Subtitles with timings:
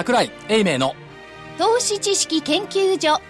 [0.00, 0.94] 桜井英明の
[1.58, 3.20] 投資知識研究所。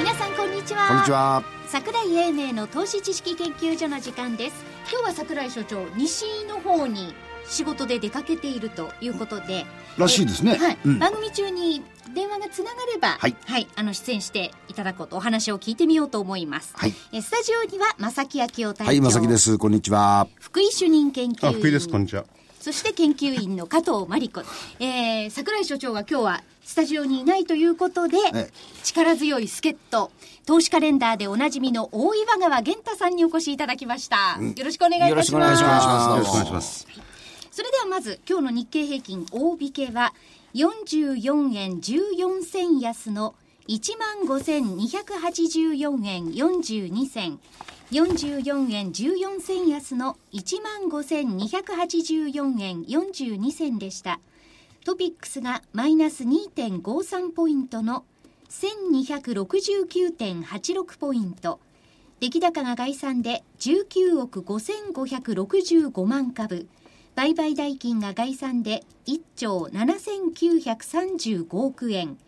[0.00, 0.88] 皆さんこんにちは。
[0.88, 1.44] こんにちは。
[1.68, 4.64] 桜井英明の投資知識研究所の時間です。
[4.90, 7.14] 今日は桜井所長西の方に
[7.48, 9.66] 仕事で出かけているということで
[9.98, 11.82] らしいですねえはいうん番組中に
[12.14, 19.58] 電話がつながればはいあの出演していただこうとお話を聞いてみようと思います、はいえスタジオには正木昭夫隊長はい、まさきです。
[19.58, 20.26] こんにちは。
[20.38, 21.88] 福井主任研究あ、員福井です。
[21.88, 22.24] こんにちは。
[22.60, 24.40] そして研究員の加藤真理子、
[24.80, 28.50] えー、桜井所長が今日はスタジオにいないということで、ええ
[28.82, 30.10] 力強い助っ人、
[30.46, 34.38] 投資カレンダーでおなじみの大岩川源太さんにお越しいただきました。
[34.40, 35.42] よろしくお願いいたします。
[35.42, 37.05] よろしくお願いしますよろしくお願いします。
[37.56, 40.12] それではまず今日の日経平均大引けは
[40.52, 43.34] 44円14銭安の
[43.66, 47.40] 15,284円42銭
[47.92, 54.20] 44円14銭安の15,284円42銭でした。
[54.84, 58.04] トピックスがマイナス2.53ポイントの
[58.50, 61.58] 1269.86ポイント。
[62.20, 66.68] 出来高が概算で19億5565万株。
[67.16, 72.18] 売買代金が概算で1兆7935億円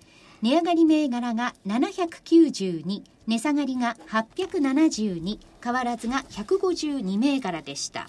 [0.40, 8.08] 値上がり銘柄が792値下がりが872変わらずが152銘柄でした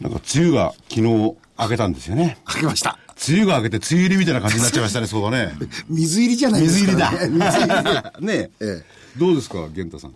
[0.00, 1.36] なんか、梅雨が昨日明
[1.68, 2.38] けたんですよね。
[2.44, 2.98] かけました。
[3.28, 5.52] 梅雨が明けて、梅雨入りみたいな感じになっちゃいましたね、 そうだね。
[5.88, 7.28] 水入りじゃないですか、ね。
[7.28, 8.26] 水入りだ 水入り。
[8.26, 8.66] ねえ。
[8.66, 8.84] え
[9.18, 10.14] どうですか、玄太さん。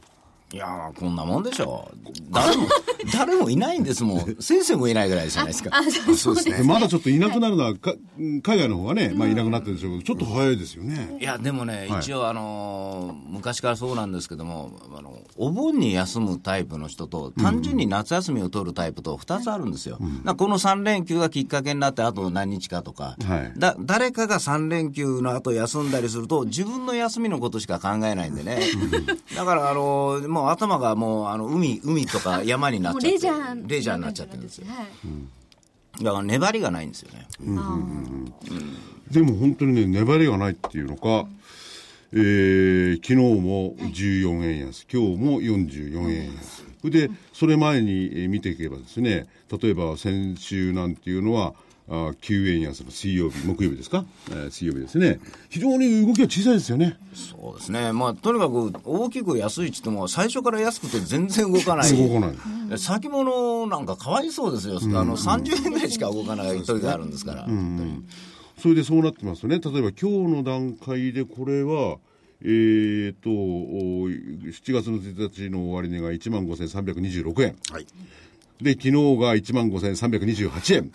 [0.54, 1.90] いやーこんなもんでしょ。
[1.92, 2.68] う誰も
[3.12, 4.36] 誰もいないんですもん。
[4.38, 5.70] 先生もいないぐらいじゃないですか。
[5.72, 5.82] あ
[6.16, 11.18] そうですでまだちょっといなくなるのは、か海外の方がね、まあいなくなってるんでしょうけど、ちょっと早いですよね。
[11.20, 12.00] いやでもね、はい。
[12.00, 23.52] 一応あのー昔からそうなんですけどもあのお盆に休むタイプの人と単純に夏休みを取るタイプと2つあるんですよ、この3連休がきっかけになってあと何日かとか、はい。
[23.58, 28.60] だ誰かが3連休の後休んだりすると自分の休みのことしか考えないんでね。
[29.34, 34.66] だからあのーもう頭がもうあの海海とか 山になっちゃってレジャーレジャーになっちゃってるんですよ。
[34.68, 34.86] はい
[36.02, 37.24] だから粘りがないんですよね、
[39.12, 41.28] でも本当にね、粘りがないっていうのか、
[42.12, 46.64] えー昨日も14円安、今日も44円安。
[46.80, 49.28] それで、それ前にえー見ていけばですね、
[49.62, 51.54] 例えば先週なんていうのは、
[51.88, 55.20] あ9円安の水曜日、木曜日ですか、えー水曜日ですね。
[55.50, 56.96] 非常に動きが小さいですよね。
[57.14, 62.70] そうですね、まあ、とにかく大きく安いって言っても、最初から安くて全然動かない、動かない。
[62.70, 68.02] で先物なんかかわいそうですよ、あの30円ぐらいしか動かない時があるんですから、本当に
[68.58, 71.98] それでそうなってますとね、例えば今日の段階でこれは、
[72.40, 77.56] えー、と、お7月の1日の終値が1万5326円。
[77.70, 77.86] はい。
[78.62, 80.92] で、昨日が1万5328円。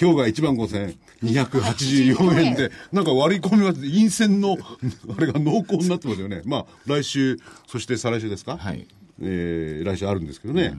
[0.00, 4.56] 今日が1万5284円で、なんか割り込みは、陰線の、
[5.16, 6.42] あれが濃厚になってますよね。
[6.44, 8.56] まあ、来週、そして再来週ですか？
[8.56, 8.86] はい。
[9.20, 10.76] えー、来週あるんですけどね。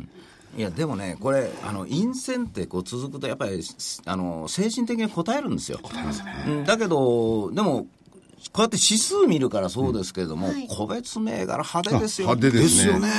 [0.58, 3.62] いや、でもね、これ、あの陰線ってこう続くと、やっぱり
[4.06, 5.80] あの精神的に応えるんですよ。
[6.48, 7.88] うんだけど、でも、
[8.54, 12.28] こうやって指数見るからそうですけれども、個別銘柄派手ですよ。
[12.30, 12.64] 派手でね。
[12.64, 13.10] ですすよね。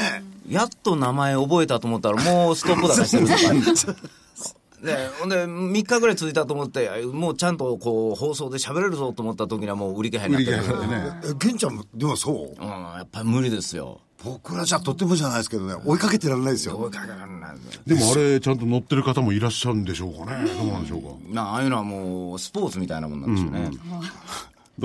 [0.49, 3.27] やっと名前覚えたと思ったら、もうストップ高してる。
[4.83, 10.57] で、ほんで、3日ぐらい続いたと思って、もうちゃんとこう、放送で喋れるぞと思った時にはもう売り気配になってる。
[10.57, 12.63] 売り気配になえ、玄ちゃん、でもそう？
[12.63, 14.01] うん、やっぱり無理ですよ。
[14.23, 16.77] 僕らじゃとてもじゃないですけどね、追いかけてられないですよ。
[16.79, 17.55] 追いかけられないんだよ
[17.87, 20.47] でもあれ、ちゃんと乗ってる方もいらっしゃるんでしょうかね。
[20.47, 21.09] どうなんでしょうか。
[21.31, 23.71] なああいうのはもう、スポーツみたいなもんなんですよね。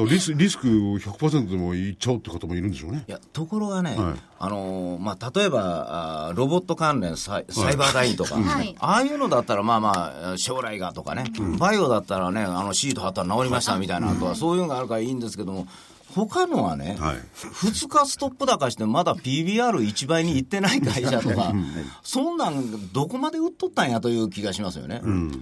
[0.04, 3.06] リスリスク100%でもいっちゃおうって方もいるんでしょうね。
[3.08, 3.12] い。
[3.12, 4.14] やところがね、はい。
[4.40, 8.76] あのーまあ、例えばあーロボット関連サイサイバーダインとか、 はい。
[8.80, 11.26] ああいうのだったらまあまあ将来がとかね、
[11.58, 15.68] バイオだったらねあのシート貼ったら治りましたみたいなのとか、そういうのがあるからいいんですけども
[16.16, 17.18] 他のはね、はい。
[17.36, 21.54] 2日ストップ高してまだ PBR1 倍にいってない会社とか、
[22.04, 25.02] そんなんどこまで売っとったんやという気がしますよね。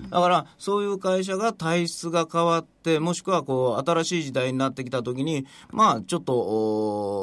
[0.10, 6.34] だからそういう会社が体質が変わって、もしくはこう新しい時代になってきたときに、まあちょっと、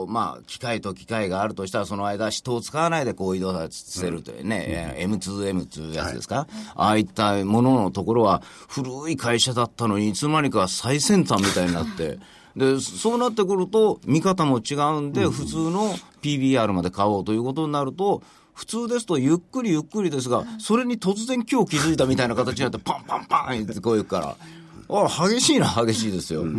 [0.03, 12.21] おまあ機械と機械があるとしたら、その間人を使わないでこう移動させるというね、えー M2M っていうやつですか、ああいったもののところは古い会社だったのに、いつの間にか最先端みたいになって、
[12.57, 18.23] で、そうなってくると、見方も違うんで、普通の PBR まで買おうということになると、
[18.55, 24.37] 普通ですとゆっくりゆっくりですが、それに突然今日気づいたみたいな形になって、パンパンパンってこういうから。
[24.93, 26.43] あ激しいな、激しいですよ。
[26.43, 26.51] だか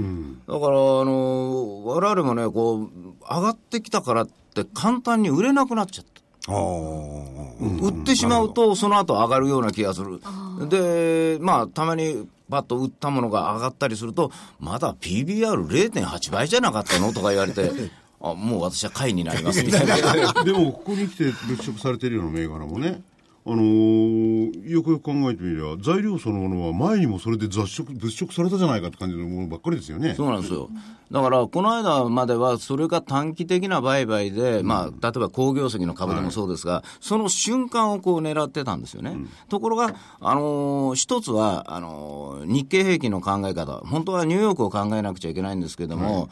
[0.48, 0.60] ら、あ
[1.04, 2.90] の、我々もね、こう、
[3.30, 6.12] 上がってきたからっって簡単に売れなくなっちゃった。
[6.52, 10.20] 売ってしまうと、その後上がるような気がする。
[10.68, 17.72] で、まあ、たまにパッと売ったものが上がったりすると、まだ PBR0.8 倍じゃなかったのとか言われて、
[18.22, 20.34] あもう私は会になりますみたいな。
[20.44, 23.02] でも、ここに来て物色されてるような銘柄もね、
[23.44, 30.14] あのー、よくよく考えてみれば、材料そのものは前にもそれで雑食、物色されたじゃないかって感じのものばっかりですよね。
[30.14, 30.70] そうなんですよ。
[31.12, 39.12] だから、この間までは、それが短期的な売買で、うん、まあ、例えば工業石の株でもそうですが、はい、その瞬間をこう狙ってたんですよね。
[39.12, 46.28] うん、ところが、あのー、一つは、あのー、日経平均の考え方、本当はニューヨークを考えなくちゃいけないんですけれども、は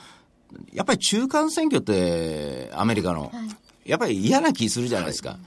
[0.71, 3.27] い、やっぱり中間選挙って、アメリカの、は
[3.85, 5.37] い、やっぱり嫌な気するじゃないですか。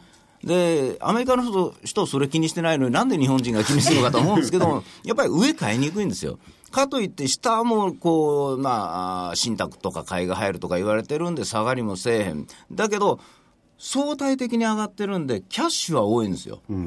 [0.45, 6.39] で、アメリカの人、人それ気にしてないのになんで日本人が気にするのかと思うんですけど、 やっぱり上買いにくいんですよ。
[6.71, 12.47] かといって下もこう、まあ、信託とか買いが入るとか言われてるんで下がりもせえへん。
[12.73, 13.21] だけど、
[13.79, 16.61] 相対的に上がってるんで、キャッシュは多いんですよ。
[16.71, 16.83] うんうん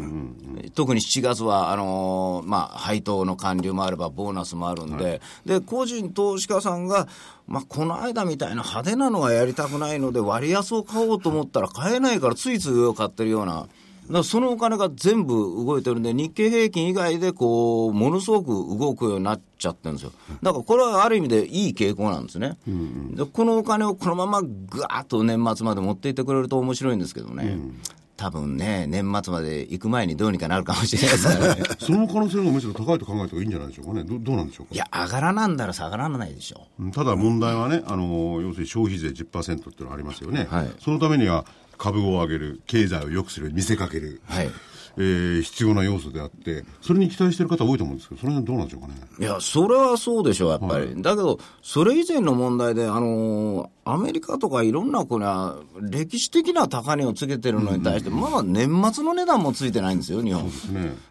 [0.64, 7.08] うん、特に7月は、あのー、まあ、配当の還流もあれば、ボーナスもあるんで、はい、で、個人投資家さんが、
[7.48, 13.68] まあ、この間みたいな派手なのはやりたくないので、割安を買おうと思ったら買えないから、ついつい上を買ってるような。
[14.10, 20.12] だそのお金が全部動いてるんで、日経平均以外でこう、ものすごく動くようになっちゃってるんですよ。
[20.44, 22.58] だからこれはある意味でいい傾向なんですね。
[22.68, 27.44] うんうん、でこのお金をこのままぐわっと年末まで持っていってくれると面白いんですけどね。
[27.46, 27.80] うん
[28.18, 31.64] 多分ね、年末まで行く前にどうにかなるかもしれないですからね。
[31.80, 34.04] その可能性がむしろ高いと考えた方がいいんじゃないでしょうかね。
[34.04, 34.74] どどうなんでしょうか？
[34.74, 36.92] いや、上がらなんだら下がらないでしょう。
[36.92, 40.48] ただ問題はね、あの、要するに消費税10%っていうのがありますよね。
[40.50, 41.46] はい、そのためには、
[41.78, 44.22] 株を上げる、経済を良くする、見せかける。
[44.26, 44.50] はい
[44.98, 48.94] えー、必要な要素であって、それに期待してる方多いと思うんですけど、それはどうなんでしょうかね。
[49.20, 50.86] いや、それはそうでしょう、やっぱり。
[50.86, 60.50] はい、だけど、それ以前の問題で、あのー、アメリカとかいろんな国は、歴史的な高値をつけてるのに対して、まあ年末の値段もついてないんですよ、日本。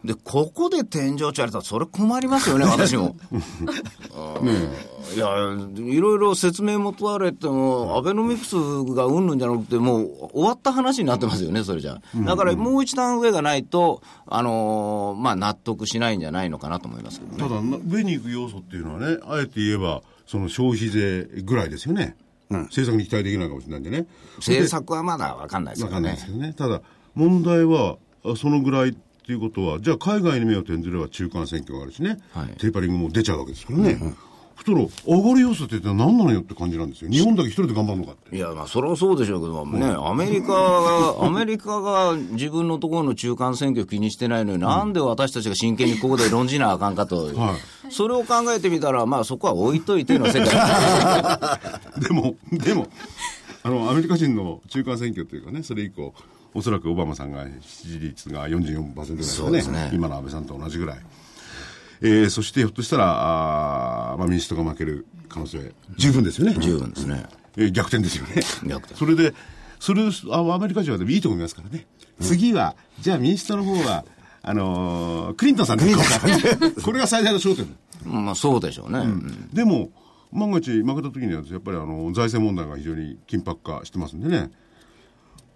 [0.03, 3.15] でここで天井ちゃれたら、それ困りますよね、 私も。
[4.41, 4.51] ね
[5.15, 5.27] いや、
[5.73, 8.55] いろいろ説明も問われても、アベノミクス
[8.93, 12.01] がうんぬんじゃなくて、もう終わった話になってますよね、それじゃ。
[12.25, 17.37] だからもう一段上がないと、あのー、まあ、納得しないんじゃないのかなと思いますけどね。
[17.37, 22.17] ただ、上に行く要素っていうのはね、あえて言えば、その消費税ぐらいですよね。
[22.49, 24.07] うん、政策に期待できないかもしれないんでね。
[24.37, 25.91] 政策はまだ分かんないですよね。
[25.91, 26.53] 分かんないですけどね。
[26.53, 26.81] ただ、
[27.15, 27.97] 問題は、
[28.37, 33.91] そのぐらいっていうことは、じゃあ海外に目を転ずれば中間選挙があるしね、はい、テーパリングも出ちゃうわけですからね。
[33.93, 34.17] うんうん
[34.61, 37.09] したら、上がる要素って何なのよって感じなんですよ。
[37.11, 38.35] 日本だけ一人で頑張るのかって。
[38.35, 47.25] いや、まあ、それはそうでしょうけど、ね、アメリカが、 アメリカが自分のところの中間選挙気にしてないのに、なんで私たちが真剣にここで論じなあかんかと。
[47.35, 50.47] はい、それを考えてみたら、まあ、そこは置いといての世界。
[52.01, 52.87] でも、でも、
[53.63, 56.13] あの、アメリカ人の中間選挙というかね、それ以降、
[56.53, 59.61] おそらくオバマさんが支持率が44%ぐらいですね。
[59.61, 60.99] すね今の安倍さんと同じぐらい。
[62.01, 66.55] えー、そしてひょっとしたら、あまあ、民主党が負ける可能性、十分ですよね。
[66.59, 67.25] 十分ですね。
[67.57, 68.41] えー、逆転ですよね。
[68.67, 68.95] 逆転。
[68.95, 69.33] それで、
[69.79, 71.85] それあアメリカ人はでもいいと思いますからね。
[72.21, 74.05] 次は、じゃあ民主党の方は、
[74.41, 76.81] あのー、クリントンさんでいこうか。
[76.83, 77.75] これが最大の焦点。
[78.05, 78.99] まあそうでしょうね。
[78.99, 79.89] うん、でも、
[80.31, 84.51] 万が一負けた時には、やっぱりあの財政問題が非常に緊迫化してますんでね。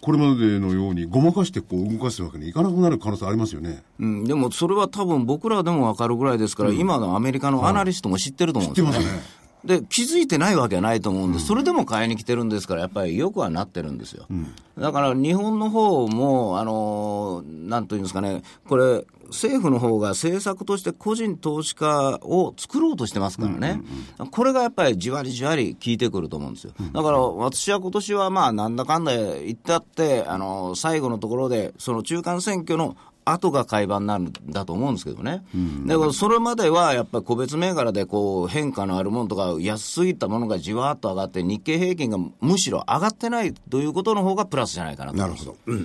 [0.02, 8.98] これまでのようにごまかしてこう動かすわけにいかなくなる可能性ありますよね、うん、でもそれは多分僕らでも分かるぐらいですから、うん、今のアメリカのアナリストも知ってると思うんですよね。
[8.98, 9.40] はい、ね。
[9.64, 14.26] で気づいてないわけはないと思うんで、それでも買いに来てるんですから、やっぱりよくはなってるんですよ。
[14.30, 23.82] うん、だから日本の方も、あのなんというんですかね、これ、政府の方が政策として個人投資家を作ろうとしてますからね、
[24.20, 26.74] うんうん、これがやっぱりじわりじわり効いてくると思うんですよ。
[26.94, 32.98] だから私は今年はまあなんだかんだ言ったって、あの最後のところで、その中間選挙の
[33.32, 35.44] 後が買い場になるんだと思うんですけどね。
[35.54, 45.18] うん、だからそれまではやっぱり個別銘柄でこう変化のあるものとか安すぎたものがじわっと上がって日経平均がむしろ上がってないということの方がプラスじゃないかなと。
[45.18, 45.84] なるほど、うんうんう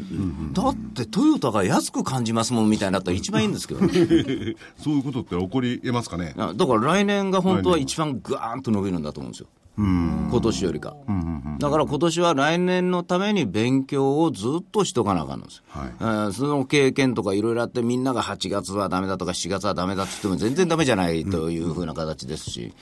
[0.50, 3.92] ん、だってトヨタが安く感じますもんみたいになったら一番いいんですけどね。
[4.78, 6.34] そういうことって起こりえますかね？
[6.36, 9.46] だから来年が本当は一番ぐーんと伸びるんだと思うんですよ
[9.76, 10.97] 今年よりか、
[11.59, 22.73] だから今年は来年のために勉強をずっとしとかなあかんのですよ、はい、えー、その経験とかいろいろあって、みんなが8月はだめだとか、7月はだめだって言っても、全然だめじゃないというふうな形ですし。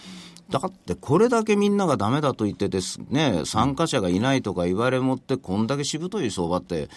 [0.51, 6.91] だってこれだけみんながだめだと言っててね、参加者がいないとか言われもって、こんだけしぶとい相場って、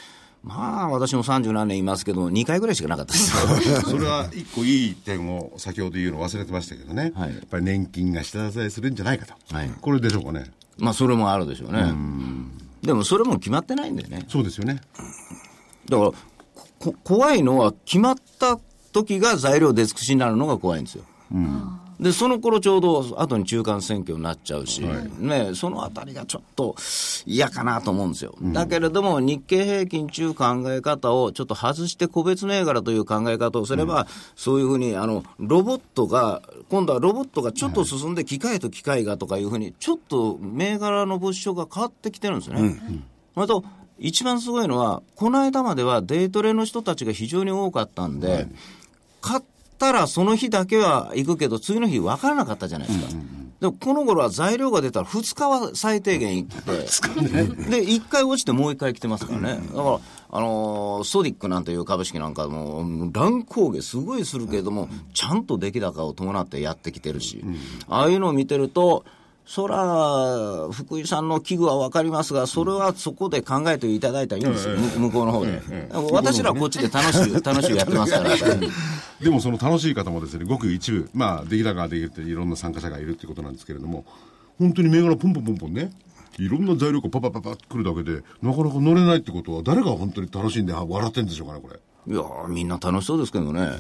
[0.46, 3.32] まあ、私も30何年いますけど、2回ぐらいしかなかったです
[3.82, 10.52] それは一個いい点を先ほど言うの忘れてましたけどね、はい、やっぱり年金が下支えするんじゃないかと、はい、これでしょうかね。
[10.78, 11.94] まあ、それもあるでしょうね。
[12.84, 14.25] でもそれも決まってないんだよね。
[14.30, 14.82] そうですよね。
[15.90, 16.12] だから、
[16.78, 18.60] こ怖いのは決まった
[18.92, 21.06] 時が材料出尽くしになるのが怖いんですよ。
[22.00, 24.82] で、その頃ちょうど後に中間選挙になっちゃうし、
[25.20, 26.75] ね、そのあたりがちょっと
[27.25, 28.36] 嫌かなと思うんですよ。
[28.42, 42.82] だけれども、日経平均中考え方をちょっと外して個別銘柄という考え方をすれば、そういうふうに、あの、ロボットが、今度はロボットがちょっと進んで機械と機械がとかいうふうに、ちょっと銘柄の物証が変わってきてるんですよね。
[43.34, 43.64] それと、
[43.98, 48.48] 一番すごいのは、この間まではデイトレの人たちが非常に多かったんで、
[49.22, 49.44] 買っ
[49.86, 53.08] たらその日だけは行くけど、次の日分からなかったじゃないですか。
[53.62, 56.84] でもこの頃は材料が出たら2日は最低限行って、で、
[57.86, 59.60] 1回落ちてもう1回来てますからね。
[59.74, 60.00] だから、
[60.32, 67.44] あのーソディックなんていう株式なんかも、うん乱高下すごいするけれども、ちゃんと出来高を伴ってやってきてるし、
[67.88, 69.06] ああいうのを見てると、
[69.46, 75.62] そら、福井さんの危惧は分かりますが、それはそこで考えていただいたらいいんですよ、向向こうの方で。
[76.12, 78.30] 私らはこっちで楽しい、 楽しいやってますから。
[79.22, 84.04] でもその楽しい方もですね、ごく一部、まあ、出来高ができるっていろんな参加者がいるってことなんですけれども、
[84.58, 85.92] 本当に銘柄ポンポンポンポンね、
[86.40, 91.80] いろんな材料がパパパパってくるだけで、なかなか乗れないってことは、誰が本当に楽しんであ笑ってんでしょうかね、これ。
[92.08, 93.62] いやーみんな楽しそうですけどね。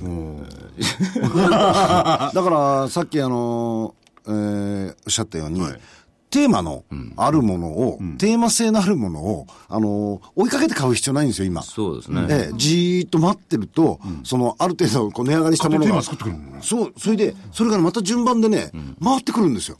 [1.21, 3.93] だから、さっきあの、
[4.27, 5.61] えーおっしゃったように、
[6.31, 6.83] テーマの
[7.15, 11.61] あるものを、テーマ性のあるものを、あの、追いかけて買う必要ないんですよ、今。
[11.61, 12.25] そうですね。
[12.29, 15.93] ええ、じーっと待ってると、その、ある程度、こう、値上がりしたものが。
[15.95, 16.61] 勝手にテーマ作ってくるのね。
[16.61, 19.77] そう、それで、それからまた順番でね、回ってくるんですよ。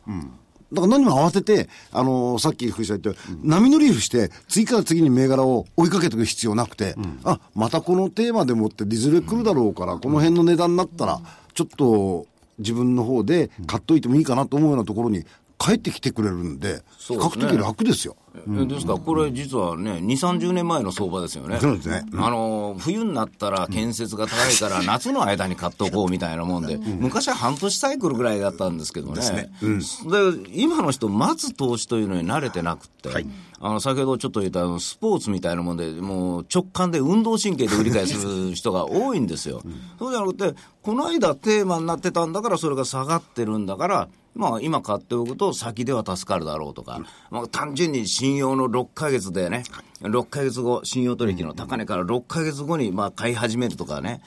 [0.74, 11.22] だから何も慌てて、あのーさっき福井さん言った、波乗りして、次から次に銘柄を追いかけていく必要なくて、あ、またこのテーマでもってディズレ来るだろうから、この辺の値段になったら、
[11.54, 12.26] ちょっと
[12.60, 15.26] 自分の方で買っといてもいいかなと思うようなところに
[15.58, 18.16] 帰ってきてくれるんで、比較的楽ですよ。
[18.48, 21.60] えですから、これ実はね、2、30年前の相場ですよね。
[21.60, 22.06] そうですね。
[22.16, 29.14] あの、冬になったら建設が高いから、夏の間に買っとこうみたいなもんで、昔は半年サイクルぐらいだったんですけどね。
[30.42, 33.10] で今の人、待つ投資というのに慣れてなくって、
[33.60, 39.62] あの、先ほどちょっと言ったあのスポーツみたいなもんで、もう直感で運動神経で売り買いする人が多いんですよ。
[39.98, 47.02] そうじゃなくて、この間テーマになってたんだから、それが下がってるんだから、まあ、今買っておくと先では助かるだろうとか、
[47.32, 49.64] まあ、単純に信用の6ヶ月でね、
[50.02, 54.22] 6ヶ月後、信用取引の高値から6ヶ月後にまあ買い始めるとかね、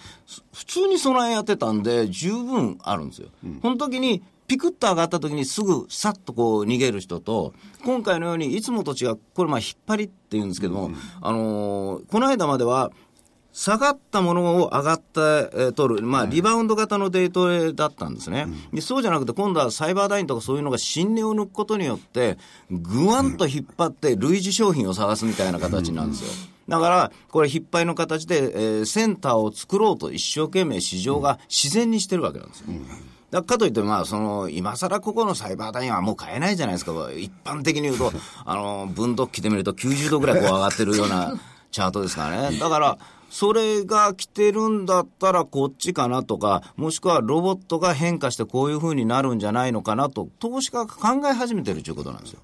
[0.52, 3.28] 普通に備えやってたんで、十分あるんですよ。
[3.62, 7.52] この時にピクッと上がった時にすぐさっとこう逃げる人と、
[7.84, 12.90] 今回のようにいつもと違う、これまあ引っ張りって言うんですけども、あのーこの間までは、
[13.58, 18.80] 下がったものを上がった、えー取る、まあ、リバウンド型のデートレだったんですね、で。
[18.80, 22.38] そうじゃなくて、今度はサイバーダインとかそういうのが新値を抜くことによって、
[22.70, 26.30] ぐわんと引っ張って類似商品を探すみたいな形なんですよ。
[26.68, 32.66] だから、これ、引っ張りの形で、えーセンターを作ろうと一生懸命市場が自然にしてるわけなんですよ。
[33.32, 36.92] だかといって、まあ、その、今更ここのサイバーダインはもう買えないじゃないですか。
[37.10, 38.12] 一般的に言うと、
[38.44, 41.34] あの、分度器で見ると90度ぐらいこう上がってるような
[41.72, 42.56] チャートですからね。
[42.60, 42.98] だから、
[43.30, 52.40] それが来てるんだったらこっちかなとか、もしくはロボットが変化してこういう風になるんじゃないのかなと、投資家が考え始めてるということなんですよ。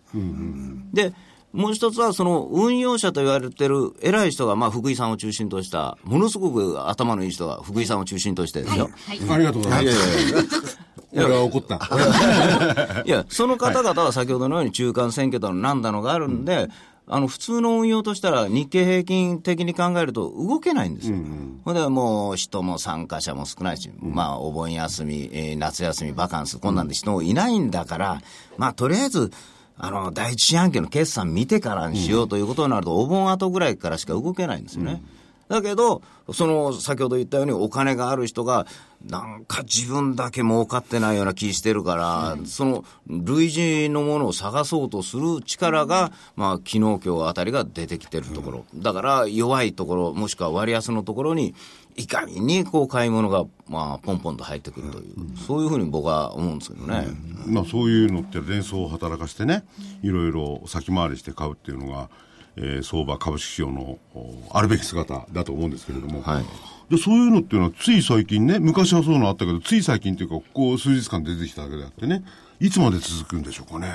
[0.92, 1.12] で、
[1.52, 8.90] もう一つは、その運用者と言われてる偉い人が、まあ、福井さんを中心とした、ものすごく頭のいい人が福井さんを中心としてですよ。
[9.30, 10.78] ありがとうございます。
[11.14, 11.78] 俺は怒った。
[13.06, 16.68] いや、その方々は先ほどのように中間選挙だのなんだのがあるんで、
[17.06, 21.16] あの普通の運用としたら、日経平均的に考えると動けないんですよ。
[21.64, 28.22] ほんでもう人も参加者も少ないし、まあお盆休み、えー夏休み、バカンス、こんなんで人もいないんだから、
[28.56, 29.30] まあとりあえず、
[29.76, 35.02] あの第一四半期の決算見てからにしようということになると、お盆後ぐらいからしか動けないんですよね。
[35.48, 38.66] だけど、その先ほど言ったように、お金がある人が、
[39.06, 43.48] なんか自分だけ儲かってないような気してるから、その類
[43.88, 51.54] 似のものを探そうとする力が、まあ昨日今日あたりが出てきてるところ、だから弱いところ、もしくは割安のところに、
[51.96, 55.14] いかにこう買い物が、まあ、ポンポンと入ってくるという、
[55.46, 57.06] そういうふうに僕は思うんですけどね。
[57.46, 59.64] まあそういうのって連想を働かしてね、
[60.02, 62.08] いろいろ先回りして買うっていうのが、
[62.56, 66.44] えー相場株式市場のおあるべき姿だと思うんですけれども、はい
[66.90, 72.22] でそういうのっていうのはつい最近ね、昔はそういうのあったけど、つい最近っていうか、ここ数日間出てきただけであってね、
[72.60, 73.88] いつまで続くんでしょうかね。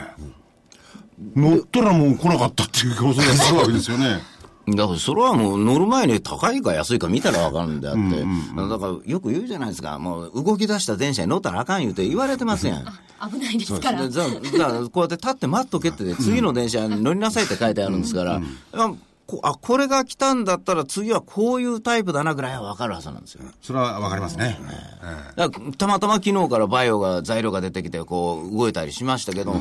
[1.36, 4.20] 乗ったらもう来なかったっていうことになるわけですよね。
[4.76, 8.02] だからそれはもう乗る前に高いか安いか見たら分かるんであって、
[8.70, 12.86] だからよく言うじゃないですか、もう動き出した電車に乗ったらあかん言うて言われてますやん。
[13.32, 14.02] 危ないですから。
[14.04, 18.42] でじゃあだからこうやって立って待っとけってで、次の電車に乗りなさいって書いてあるんですから、
[18.74, 18.94] あ
[19.28, 23.44] こあこれが来たんだったら次はこういうタイプだなぐらいは分かるはずなんですよ。
[23.62, 24.60] それはわかりますね。
[25.36, 29.56] だからたまたま昨日からバイオが材料が出てきてこう動いたりしましたけど、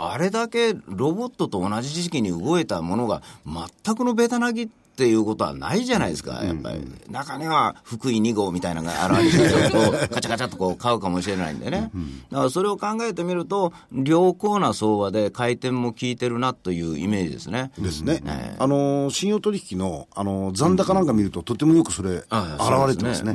[0.00, 6.80] あれだけロボットと同じ時期に動いたものが全くのベタなぎっていうことはないじゃないですか、やっぱり。
[7.08, 11.92] 中には福井2号みたいなのが現れて、こうカチャカチャっとこう買うかもしれないんでね。
[12.32, 17.70] だからそれを考えてみると、良好な相場で回転も効いてるなというイメージですね。
[17.78, 18.20] ですね。
[18.26, 23.34] ええあの、信用取引の、あの、残高なんか見ると、とてもよくそれ、あ現れてますね。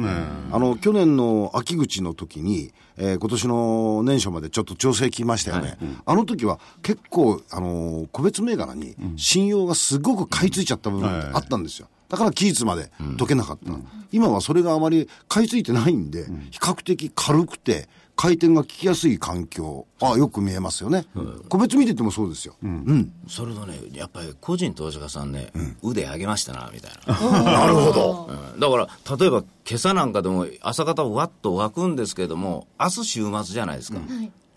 [0.52, 5.78] あの、去年の秋口の時に、えー今年の年初までちょっと調整きましたよね。
[6.06, 11.88] あの時は結構、あの、個別銘柄に信用がすごく買い付いちゃった部分があったんですよ。
[12.10, 13.72] だから期日まで解けなかった、
[14.12, 21.06] 今はそれがあまり買い付いてないんで、比較的軽くて、回転が効きやすい環境、あよく見えますよね。
[21.50, 22.56] 個別見ててもそうですよ。
[22.64, 25.52] うんそれとね、やっぱり個人投資家さんね、
[25.82, 27.14] 腕上げましたな、みたいな。
[27.44, 28.30] なるほど。
[28.30, 34.00] うんだから、例えば今朝なんかでも朝方わっと湧くんですけども、明日週末じゃないですか。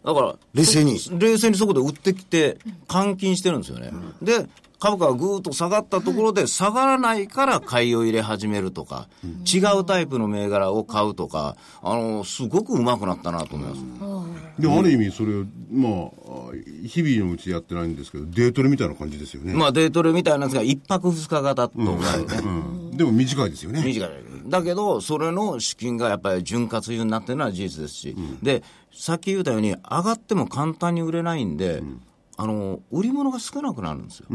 [0.06, 0.98] だから、冷静に。
[1.00, 3.90] そ冷静にそこで売ってきて、換金してるんですよね。
[4.22, 4.46] で、
[4.78, 9.08] 株価がぐーっと下がったところで、下がらないから買いを入れ始めるとか、
[9.52, 14.62] 違うタイプの銘柄を買うとか、あの、すごくうまくなったなと思います。
[14.62, 16.52] でもある意味それをまあ
[16.86, 22.24] 日々のうちやってないんですけどデートレみたいな感じですよね、まあ、デートレみたいなんですが、一泊二日型とかね。
[22.42, 22.48] う
[22.94, 22.96] ん。
[22.96, 23.82] でも短いですよね。
[23.82, 24.10] 短い。
[24.46, 28.62] だけど、それの資金がやっぱり潤滑油になってるのは事実ですし、で
[28.96, 31.82] さっき言ったように、上がっても簡単に売れないんで、
[32.38, 34.26] あの売り物が少なくなるんですよ。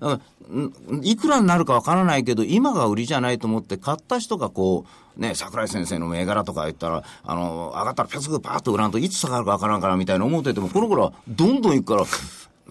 [0.00, 4.84] だからんいくらになるかわからないけど、今が売りじゃないと思って、買った人がこ
[5.16, 12.04] う、ね、桜井先生の銘柄とか言ったら、あの上がったらピャスクパーッと売らんといつ下がるかわからんからみたいな思ってても、この頃はどんどんいくから、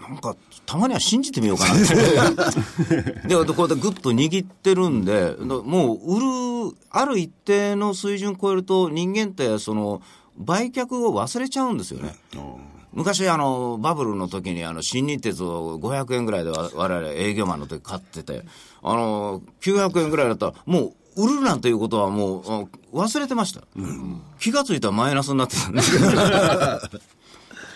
[0.02, 3.28] なんか、たまには信じてみようかなって。
[3.28, 10.02] で、こうやってぐっと握ってるんで、もう売る、ある一定の水準超えると、人間って、その、
[10.38, 12.16] 売却を忘れちゃうんですよね。
[12.92, 18.44] 昔あのバブルの時にあの新日鉄を500円ぐらいでわ我々営業マンの時買ってて
[18.84, 23.62] あの900円ぐらいだったらもう売るなんていうことはもうあ忘れてました、
[24.40, 26.12] 気がついたらマイナスになってたんですけど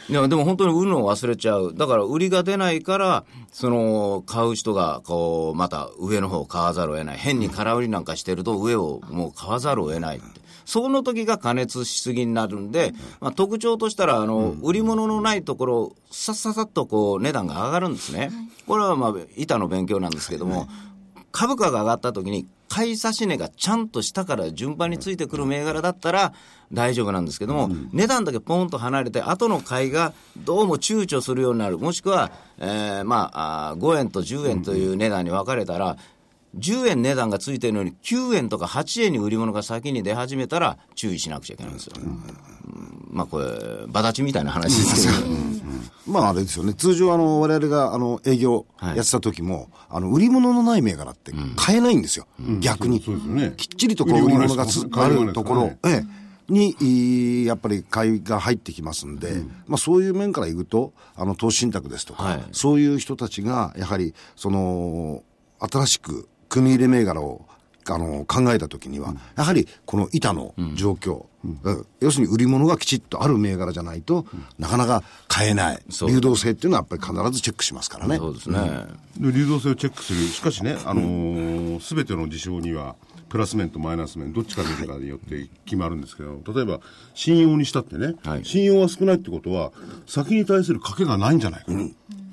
[0.09, 1.73] いやでも本当に売るのを忘れちゃう。
[1.75, 7.17] だから売りが出ないから、その、買う人が、こう、また上の方を買わざるを得ない。
[7.17, 10.46] 変に空売りなんかしてると上をもう買わざるを得ないって。
[10.67, 18.31] その時が加熱しすぎになるんで、まあ、特徴としたら、あの、売り物のないところ、さっささっとこう、値段が上がるんですね。
[18.67, 20.67] これはまあ、板の勉強なんですけども、
[21.31, 26.33] 株価が上がった時に、買い差し値がちゃんと下から順番についてくる銘柄だったら
[26.73, 35.95] 大丈夫なんですけども、値段だけポンと離れて、後の買いがどうも躊躇するようになる、もしくは、えーまあ、あー5円と10円という値段に分かれたら、
[36.57, 41.93] 10円値段がついてるのに9円とか8円に売り物が先に出始めたら注意しなくちゃいけないんですよ。
[41.97, 42.21] うん。
[43.09, 43.47] まあこれ、
[43.87, 45.47] 場立ちみたいな話ですけど。
[46.07, 46.73] まああれですよね。
[46.73, 52.27] 通常あの、我々があの、営業やってた時も、あの、売り物のない銘柄って買えないんですよ。
[52.59, 53.01] 逆に。
[53.01, 53.53] そうですよね。
[53.57, 56.05] きっちりとこう、売り物がつあるところ、ええ、
[56.49, 56.75] に、
[57.43, 59.33] いやっぱり買いが入ってきますんで、
[59.67, 62.43] まあそういう面から言うと、あの、投資信託ですとか、はい。
[62.51, 65.23] そういう人たちが、やはり、その、
[65.59, 67.45] 新しく組み入れ銘柄を、
[67.89, 71.85] あの、考えたときには、やはりこの板の状況、うん。
[72.01, 74.25] 要するに売り物がきちっとある銘柄じゃないと、
[74.59, 78.17] なかなか買えない、流動性っていうのはやっぱり必ずチェックしますからね。
[78.17, 78.59] そうですね。
[79.17, 80.19] で流動性をチェックする。
[80.27, 82.95] しかしね、あのー、全ての事象には
[83.29, 86.79] プラス面とマイナス面どっちか見るかによって決まるんですけど例えば
[87.13, 88.45] 信用にしたってね、はい。
[88.45, 89.71] 信用が少ないってことは
[90.05, 91.83] 先に対する賭けがないんじゃないかな、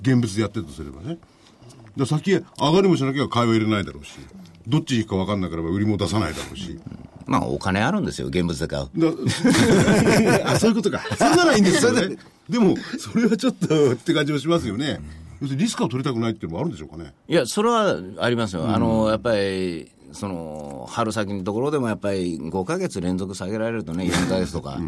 [0.03, 1.19] 現物でやってるとすればね
[1.97, 4.13] で先へ上がりもしなきゃ買いは入れないだろうし
[4.67, 6.81] どっち行くか分かんなければ売りも出さないだろうし、
[7.27, 8.89] まあお金あるんですよ、現物で買う。
[8.97, 9.09] だ
[10.51, 11.03] あそういうことか。
[11.19, 12.17] それならいいんですよね。
[12.49, 15.01] でも、それはちょっとって感じもしますよね。
[15.41, 17.13] 要するにリスクを取りたくないっていうのもあるんでしょうかね。
[17.29, 18.69] いや、それはありますよ。
[18.69, 24.79] あの、やっぱり、その春先のところでもやっぱり5か月連続下げられるとね、4か月とか、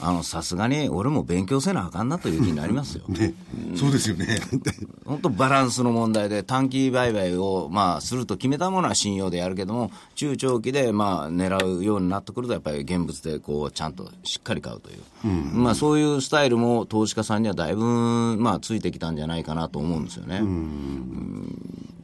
[0.00, 3.04] あのさすがに俺も勉強せなあかんなという気になりますよ。
[3.08, 3.34] ね、
[3.76, 4.38] そうですよね。
[5.04, 20.42] 本当、バランスの問題で、短期売買を、まあ、すると決めたものは信用でやるけども、中長期で、まあ、狙うようになってくると、やっぱり現物でこうちゃんとしっかり買うという、まあ、そういうスタイルも投資家さんにはだいぶ、まあ、ついてきたんじゃないかなと思うんですよね。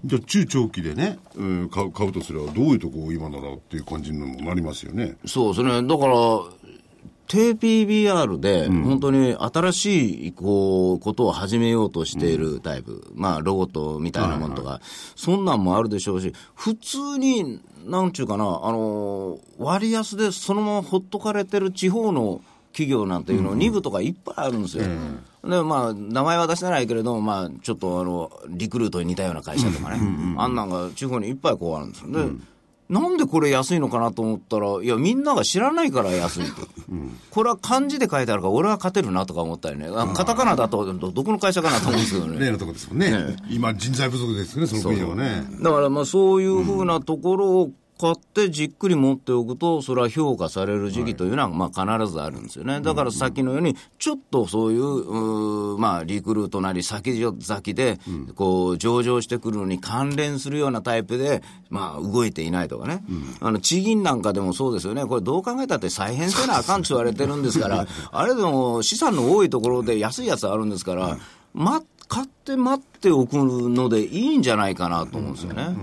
[0.05, 5.17] じゃあ中長期でね、うん、買う買うとすればどういうとこを今ならっていう感じにもなりますよね。
[5.27, 5.83] そうですね。
[5.87, 6.17] だから、
[7.31, 13.07] 低 PBR で、本当に新しい、こう、ことを始めようとしているタイプ。
[13.15, 14.81] まあ、ロボットみたいなものとか、
[15.15, 22.41] そんなんもあるでしょうし、普通に、なんちゅうかな、あの、割安でそのままほっとかれてる地方の
[22.73, 24.85] 企業なんていうの、2部とかいっぱいあるんですよ。
[25.45, 30.01] で、まあ、名前は出せないけれども、まあ、ちょっとあの、リクルートに似たような会社とかね、
[30.37, 32.11] あんなんが地方にいっぱいこうあるんですよ。
[32.11, 32.33] で、
[32.91, 36.67] なんでこれ安いのかなと思ったら、いや、みんなが知らないから安いと。
[37.31, 39.89] これは漢字で書いてあるから、俺は勝てるなとか思ったりね。
[39.95, 42.39] あカタカナだと、どどこの会社かなと思うんですけどね。
[42.45, 43.37] 例のところですもんね。
[43.49, 45.45] 今人材不足ですね、その分野はね。
[45.63, 52.81] だからまあそういうふうなところを買ってじっくり持っておくと、それは評価される時期というのはまあ必ずあるんですよね。
[52.81, 57.99] だからさっきのように、ちょっとそういう、うーまあリクルートなり先々で、
[58.37, 63.05] こう上場してくるのに関連するようなタイプで、まあ動いていないとかね。
[63.41, 65.05] あの地銀なんかでもそうですよね。
[65.05, 71.19] これどう考えたって再編せなあかんって言われてるんですから、 あれでも資産の多いところで安いやつあるんですから、
[71.53, 75.77] ま、買って待っておくのでいいんじゃないかなと思うんですよね。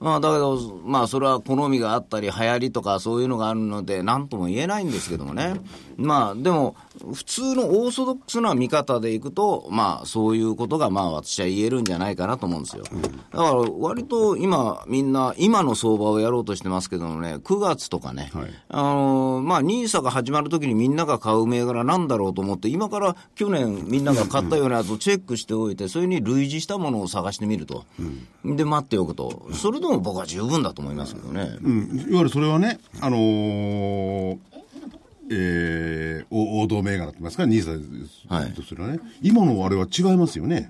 [0.00, 5.54] まあ、だけど、まあ、それは好みがあったり、流行りとかそういうのがあるので、なんとも言えないんですけどもね。
[5.96, 6.76] まあ、でも、
[7.12, 12.84] 普通のオーソドックスな見方でいくと、まあ、そういうことが、まあ、私は言えるんじゃないかなと思うんですよ。
[12.84, 27.84] だから、割と今、みんな、今の相場をやろうとしてますけどもね、9月とかね、はいあのまあ、ニーサが始まるときにみんなが買う銘柄なんだろうと思って、今から去年みんなが買ったようなやつをチェックしておいて、それに類似したものを探してみると。
[28.44, 29.48] で、待っておくと。
[29.52, 31.56] それでも僕は十分だと思いますけどね。
[31.62, 34.38] うん、いわゆるそれはね、あのー
[35.30, 37.62] えー、お王道銘柄って言いますか、ニー
[38.28, 38.52] サはい。
[38.52, 40.68] とするね、今のあれは違いますよね。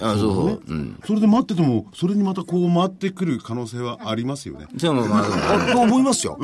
[0.00, 0.62] あそうそう。
[0.66, 1.00] うん。
[1.06, 4.66] それで待ってても、それにまたこう回ってくる可能性はありますよね。
[4.74, 6.36] でもまあ、あと思いますよ。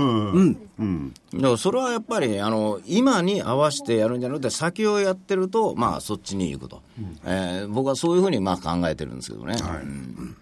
[1.34, 6.82] だからそれはやっぱりあの今に合わせてやるんじゃなくて先をやってると、まあ、そっちに行くと、
[7.26, 10.36] えー僕はそういうふうにまあ考えてるんですけどね、うん。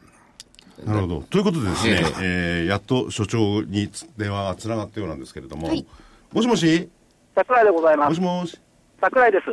[0.85, 1.21] なるほど。
[1.23, 2.65] ということでですねえ、え。
[2.67, 5.85] ーやっと所長につ電話がつながったようなんですけれども、はい。
[6.33, 6.89] もしもし？
[7.37, 8.21] 桜井でございますもし。
[8.23, 8.59] もし
[8.99, 9.45] 桜井です。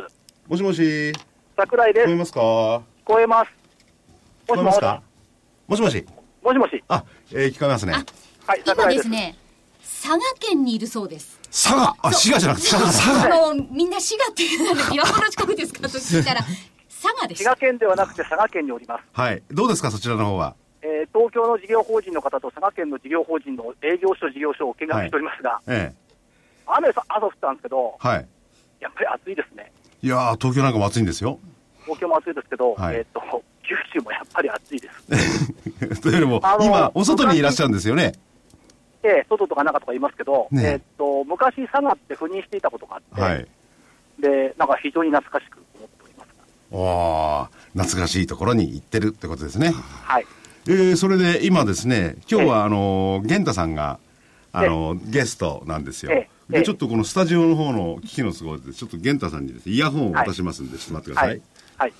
[0.48, 1.12] もしもし
[1.54, 2.08] 桜井です。
[2.08, 2.40] 聞聞こえますか？
[2.40, 3.50] 聞こえます。
[4.46, 5.02] こえますか？
[5.66, 6.06] もしもし
[6.42, 6.84] もしもし。
[6.88, 7.92] あ、えー聞こえますね。
[8.46, 9.10] はい、今桜井です。
[9.10, 9.36] ですね、
[9.82, 11.38] 佐賀県にいるそうです。
[11.52, 11.94] 佐賀？
[12.00, 13.24] あ、滋賀じゃなくて佐賀、佐賀。
[13.26, 15.80] あの、みんな滋賀って、琵琶湖の近くですか？
[15.82, 17.50] と聞いたら、佐賀でした。
[17.50, 19.04] 滋賀県ではなくて佐賀県におります。
[19.12, 19.42] はい。
[19.50, 20.56] どうですか、そちらの方は？
[20.80, 25.92] えー東京の事業法人の方と佐賀県の事業法人の営業所、事業所を見学しておりますが、え
[26.66, 28.28] 雨さ朝降ったんですけど、えはい。
[28.80, 29.72] やっぱり暑いですね。
[30.02, 31.38] いやー、東京なんかも暑いんですよ。
[31.84, 33.20] 東京も暑いですけど、はいえっ、と、
[33.62, 36.00] 九州もやっぱり暑いです。
[36.02, 38.12] というよりも今、お外にいらっしゃるんですよね。
[39.02, 43.46] えー外とか中とか言いますけど、ねえっ、と、昔佐賀って赴任していたことがあって、はい。
[44.18, 46.28] で、なんか非常に懐かしく思っております。
[46.70, 49.72] おー懐かしいところに行ってるってことですね。
[50.04, 50.26] はい。
[50.66, 53.98] えー、それで今ですね、今日はあのー、玄太さんが、
[54.52, 56.14] あのー、ゲストなんですよえ。
[56.14, 61.28] ええで、えちょっとこのスタジオの方の機器の都合で、ちょっと玄太さんにですね、イヤホンを渡しますんで、ちょっと待ってください。
[61.30, 61.42] はい。
[61.78, 61.92] はい。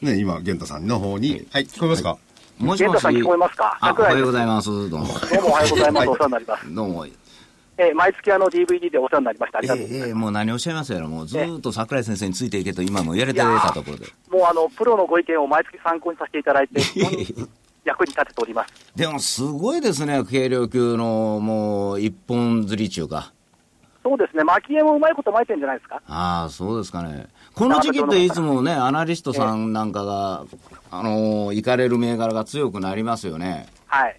[0.00, 2.16] ね、今、玄太さんの方に、はい、聞こえますか、
[2.58, 3.76] もしもし玄太さん聞こえますか？
[3.80, 4.16] あお桜井です。
[4.16, 4.68] はようございます。
[4.68, 4.88] どうも。
[4.90, 6.08] どうもおはようございます。
[6.08, 6.74] お世話になります。
[6.74, 7.06] どうも。
[7.06, 9.58] えー毎月あの DVD でお世話になりました。
[9.58, 10.08] ありがとうございます。
[10.08, 11.08] ええもう何をおっしゃいますやろ。
[11.08, 16.80] もうずーっと桜井先生についていけと今もやれてたところでもうあの、プロのご意見を毎月参考にさせていただいて、
[17.84, 18.92] 役に立てております。
[18.94, 23.32] でもすごいですね軽量級のもう一本釣り中か
[24.08, 26.00] そうですね、巻き絵もうまいこと巻いてるんじゃないですか。
[26.06, 27.26] ああ、そうですかね。
[27.54, 30.46] この時期っていつもね、アナリストさんなんかが、
[30.90, 33.66] あのー行かれる銘柄が強くなりますよね。
[33.86, 34.18] はい。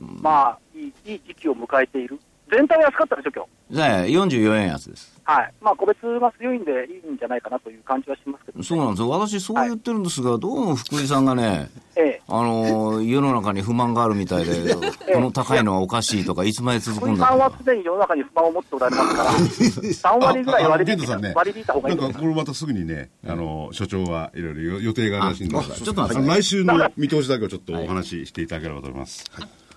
[0.00, 2.18] まあ、いいいい時期を迎えている。
[2.54, 4.06] 全体は安かったでしょ、今日。
[4.06, 5.12] ね44円安です。
[5.24, 5.52] はい。
[5.60, 8.64] まあ、個別が強いんでいいんじゃないかなという感じはしますけど、ね。
[8.64, 9.08] そうなんですよ。
[9.08, 12.22] 私そう言ってるんですが、どうも福井さんがね、ええ。
[12.28, 14.74] あのー世の中に不満があるみたいで、
[15.14, 17.56] この高いのはおかしいとか、いつまで続く福井さんんだとか。
[17.56, 19.30] はすでに世の中に不満を持っておられますから、
[20.20, 22.18] 3割ぐらい割り引いたああの玄太さんね、割り引いた方がいいなんか。
[22.20, 29.24] これまたすぐにね、あの、所長はいろいろ予予定があるらしいんで、あちょっと待ってあの来週の見通しだけをちょっとお話ししていただければと思います。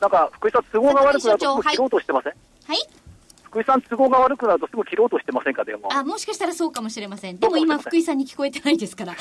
[0.01, 2.46] なんか、福井さん、都合が悪くなると、切ろうとしてません、はい
[3.47, 5.93] 福井さん、都合が悪くなると、すぐ切ろうとしてませんか、電話を。
[5.93, 7.37] あもしかしたらそうかもしれません。
[7.37, 9.15] でも今福井さんに聞こえてないですから。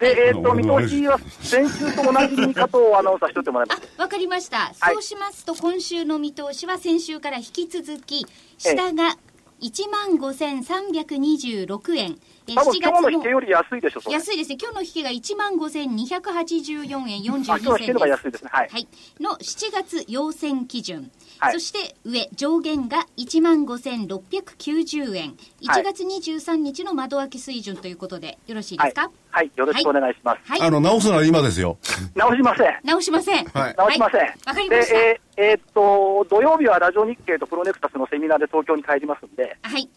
[0.00, 3.82] で、 でえっ、と、見通しは先週と同じに加藤アナウンサーしておいてもらいます。
[3.98, 4.94] わかりました、はい。
[4.94, 8.26] そうしますと今週の見通しは先週から引き続き
[8.58, 9.16] 下が
[9.60, 12.18] 1万5326円。
[12.41, 14.10] え多分7今日の引月けより安いでしょ。
[14.10, 14.56] 安いですね。
[14.60, 18.50] 今日の引けが1万5284円あ、今日の42引けのが安いですね。
[18.52, 18.68] はい。
[18.68, 18.88] はい、
[19.20, 21.52] の7月要請基準、はい。
[21.52, 25.36] そして上上限が1万5690円。
[25.62, 29.50] 1月23日の窓開け水準ということでよろしいですか、はい。
[29.54, 30.50] よろしくお願いします。
[30.50, 31.78] はい、あの、直すなら今ですよ。
[32.14, 32.78] 直しません。
[32.84, 33.44] 直しません。
[33.46, 33.74] はい。
[33.76, 34.20] 直しません。
[34.20, 34.94] わかりました。
[34.94, 39.88] で、えーえーっと、土曜日はラジオ日経とプロネクタスのセミナーで東京に帰りますんで、はい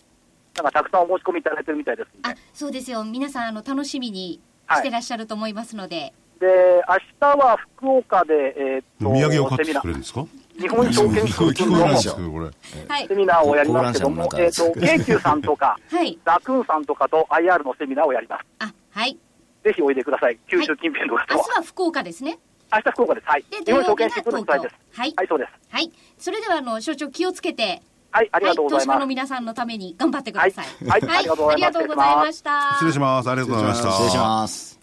[0.56, 2.10] なんかたくさんお申し込みいただいてるみたいです。
[2.24, 4.40] あそうですよ皆さんあの楽しみに
[4.72, 10.26] してらっしゃると思いますので、で、明日は福岡で、えーっと、土産を買ってくれるんですか？
[10.60, 12.46] 日本証券聞こえ聞こえないんですけど、これ。
[12.88, 18.46] はいセミナーをやりますけども、えーっと、 京急さんとか、はいラクーンさんとかと IR のセミナーをやります。
[18.60, 19.18] あはい
[19.66, 20.40] ぜひおいでください。
[20.50, 21.28] 九州近辺の方は。
[21.36, 22.40] 明日は福岡ですね
[22.72, 23.28] 明日福岡です。
[23.28, 23.46] はい。
[23.50, 24.76] で日本証券土曜日がシープのです。
[25.00, 25.52] はいはい、そうです。
[25.76, 27.82] はいそれではあの所長気をつけて
[28.16, 28.96] はい、ありがとうございはい、東ます。
[28.96, 33.30] 芝の皆さんのために頑張ってくださいはいはいありがとうございました失礼します。
[33.30, 33.92] ありがとうございました。
[33.92, 34.80] 失礼します。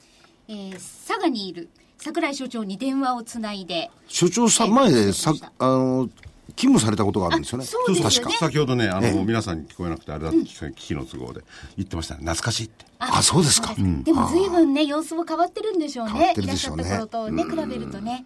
[0.49, 0.73] えー
[1.09, 1.68] 佐賀にいる
[1.99, 6.09] 櫻井所長に電話をつないで所長さん前でさ、あの、
[6.57, 7.65] 勤務されたことがあるんですよね。
[7.65, 8.47] そうですよね確か。
[8.47, 11.41] 先ほどね、あの、皆さんに聞こえなくて、あれだって聞きの都合で
[11.77, 12.21] 言ってましたね。
[12.21, 12.85] 懐かしいって。
[12.99, 13.75] あ、そうですか。
[13.77, 18.25] でも随分ね様子も変わってるんでしょう変わっねいらっしゃってるでしょうねた頃とね比べるとね、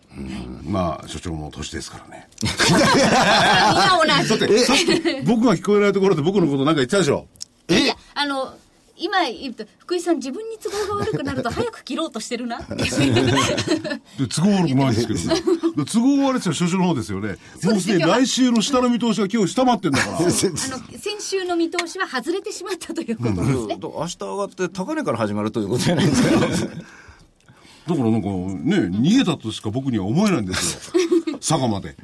[0.69, 2.29] まあ、所長も年ですからね。
[2.45, 4.85] は い、みんな同じ さっき
[5.27, 7.27] 僕が聞こえないところで僕のことなんか言ってたでしょ？
[7.69, 8.55] いやあの
[8.99, 12.85] 今言うと福井さん自分に都合が悪くなると早く切ろうとしてるなって で
[14.29, 15.35] 都合悪くないですけどね。
[15.77, 17.37] で都合悪いって所長の方ですよね。
[17.63, 20.19] もうすでに来週の下の見通しが今日下回ってんだから。
[20.19, 20.53] あの先
[21.21, 26.31] 週の見通しは外れてしまったということですね、明日上がって高値から始まるということじゃないですか。
[27.89, 31.01] だからなんかね、逃げたとしか僕には思えないんですよ。
[31.39, 31.97] 佐賀まで。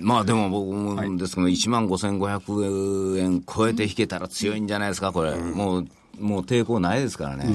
[0.00, 5.36] まあでも僕思うんですけど、1万5500円超えて引けたら強いんじゃないですか、これ。
[5.36, 5.86] もう、
[6.18, 7.46] もう抵抗ないですからね。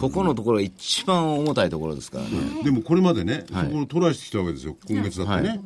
[0.00, 2.30] ここのところが一番重たいところですからね。
[2.64, 4.76] でもこれまでね、そこをトライしてきたわけですよ。
[4.88, 5.60] 今月だってね。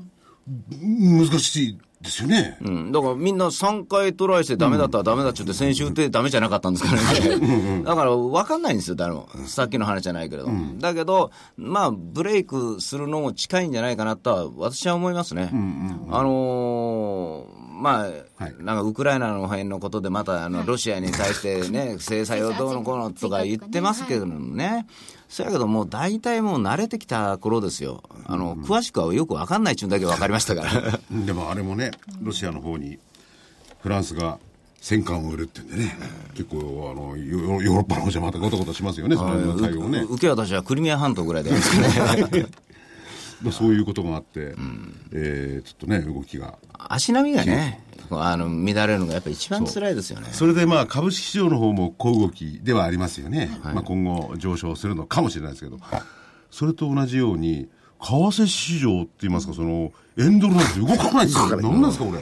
[0.81, 2.57] 難しいですよね。
[2.61, 7.83] うん、だからみんな3回トライしてダメだったらダメだっちゅって先週ってダメじゃなかったんですからね。
[7.83, 9.29] だから分かんないんですよ、誰も。
[9.47, 10.49] さっきの話じゃないけれど。
[10.79, 15.51] だけど、まあ、ブレイクするのも近いんじゃないかなとは私は思いますね。
[15.53, 24.87] あのーまあ、はいなんかウクライナの辺のことでまたあのロシアに対して ね、制裁をどうのこうのとか言ってますけどもね。
[25.29, 28.03] そやけどもう大体もう慣れてきた頃ですよ。
[28.25, 31.01] あの、詳しくはよく分かんないっちゅうんだけ分かりましたから。
[31.13, 31.91] でもあれもね、
[32.23, 32.99] ロシアの方に
[33.83, 34.39] フランスが
[34.81, 35.97] 戦艦を売るってんでね、
[36.35, 40.01] 結構あのヨヨーロッパの方じゃまたごたごたしますよね、その対応ね。
[40.09, 42.47] 受け渡しはクリミア半島ぐらいでやるんですかね。
[43.43, 44.55] まあそういうことがあって、
[45.13, 46.59] えーちょっとね、動きが。
[46.73, 50.29] 足並みがね、あの乱れるのがやっぱ一番辛いですよね。
[50.33, 53.51] それでまあ株式市場の方も小動きではありますよね。
[53.63, 55.79] まあ今後上昇するのかもしれないですけど、
[56.51, 57.69] それと同じように、
[58.01, 61.61] 為替市場って言いますか、その、円ドルなんて動かないんですよ。
[61.61, 62.21] 何なんですか、これ。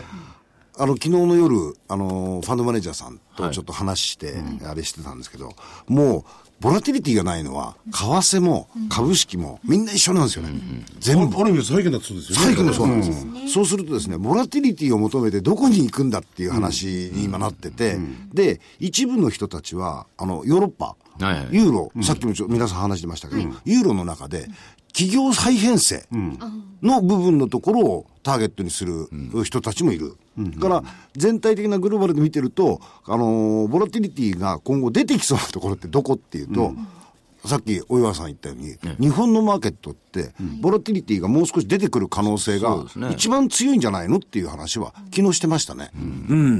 [0.79, 4.35] あの、昨日の夜、あの、ファンドマネージャーさんとちょっと話して、
[4.67, 5.55] あれしてたんですけど、
[5.87, 6.25] もう、
[6.61, 10.61] ボラティリティがないのは、為替も株式もみんな一緒なんですよね。
[11.01, 11.37] 全部。
[11.39, 12.45] ある意味債券だってそうですよね。
[12.47, 17.99] 最後もそうなんです、そうするとですね、ボラティリティを求めてどこに行くんだっていう話に今なってて、
[18.33, 21.49] で、一部の人たちは、あの、ヨーロッパ、はいはい。
[21.51, 24.49] ユーロ、さっきもちょ皆さん話してましたけど、ユーロの中で、
[24.93, 26.07] 企業再編成
[26.83, 29.09] の部分のところをターゲットにする
[29.45, 30.17] 人たちもいる。
[30.39, 30.85] だから、
[31.17, 36.75] 全体的なグローバルで見てると、あのーボラティリティが今後出てきそうなところってどこっていうと、
[37.45, 45.91] さっき大岩さん言ったように、日本のマーケットって、ボラティリティがもう少し出てくる可能性が一番強いんじゃないのっていう話は昨日してましたね。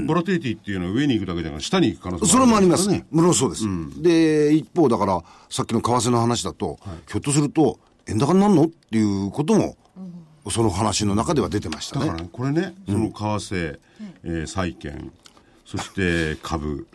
[0.07, 2.87] ボラティリティっていうのは上に行くだけじゃなくて下に行く可能性それもあります。
[2.87, 2.99] ね。
[2.99, 3.05] ね。。
[3.11, 3.65] もろそうです。
[4.01, 8.63] で、一方だから、さっきの為替の話だと、ひょっとすると、円高になるの？
[8.63, 9.75] っていうことも、
[10.49, 12.05] その話の中では出てましたね。
[12.07, 13.79] だからね、これね、その為替、
[14.23, 15.11] えー債券、
[15.65, 16.87] そして株、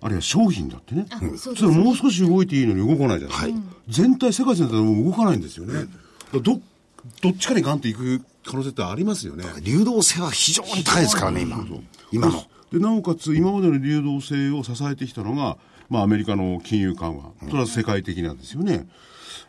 [0.00, 1.06] あるいは商品だってね。
[1.36, 3.54] それもう少し動いていいのに動かないじゃない、
[3.88, 5.86] 全体、世界全体でも動かないんですよね。
[6.32, 9.44] ど、どっちかにガンっていく可能性ってありますよね。
[9.62, 11.64] 流動性は非常に高いですからね、今。
[12.10, 12.44] 今の。
[12.72, 18.88] で、なおかつ、今までの流動性を支えてきたのが、まあ、アメリカの金融緩和、それは世界的なんですよね。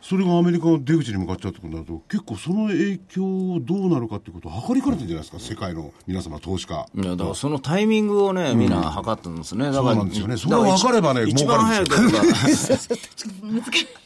[0.00, 6.86] それがアメリカの出口に向かっちゃうってことになると、結構その影響どうなるかっていうことを測りかねてるんじゃないですか、世界の皆様、投資家。
[6.94, 9.66] いや、だからそのタイミングをね、みんな測ってるんですね。
[9.66, 12.42] だから、そうなんですよねそれが分かればね一番早い時が、難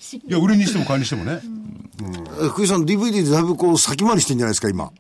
[0.01, 0.17] しい。
[0.17, 1.41] いや、売りにしても買いにしてもね。
[2.41, 4.93] え福井さん DVD でだいぶこう先回りしてんじゃないですか、今。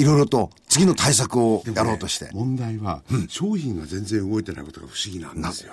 [0.00, 2.30] いろいろと次の対策をやろうとして。
[2.32, 5.72] 問題は、商品が全然動いてないことが不思議なんですよ。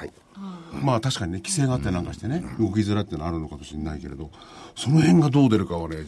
[0.84, 4.30] まあ確かにね、規制があってなんかしてね、動きづらいっていうのはあるのかもしれないけれど、
[4.76, 6.06] その辺がどう出るかはね、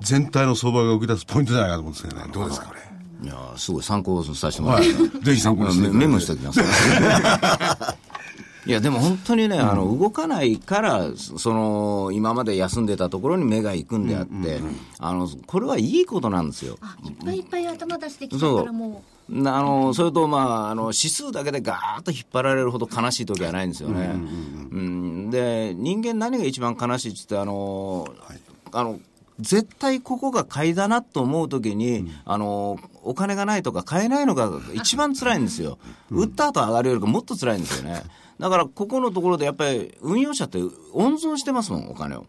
[0.00, 2.80] 全体の相場が動き出すポイントじゃないかと思うんですけどね、どうですか、これ。
[3.22, 5.24] いや、すごい参考させてもらはいって。。
[5.24, 6.60] ぜひ参考にしてメモしておきます。
[8.68, 14.60] いや、でも本当にね、あの、動かないから、その、今まで休んでたところに目が行くんであって、
[14.98, 16.76] あの、これはいいことなんですよ。
[16.82, 24.06] あ、いっぱいいっぱい頭出してきたそうからもなあのそれと、まあ、あの指数だけでガーッと引っ張られるほど悲しい時はないんですよね。
[24.06, 28.08] うんで人間、何が一番悲しいって言ってあの、
[28.72, 29.00] あの
[29.40, 35.78] 絶対ここが買いだなと思うときに、あの、お金がないとか買えないのが一番辛いんですよ。
[36.10, 38.02] 売った後上がるよりかもっと辛いんですよね。
[38.38, 40.58] だから、ここのところでやっぱり運用者って
[40.92, 42.26] 温存してますもん、お金を。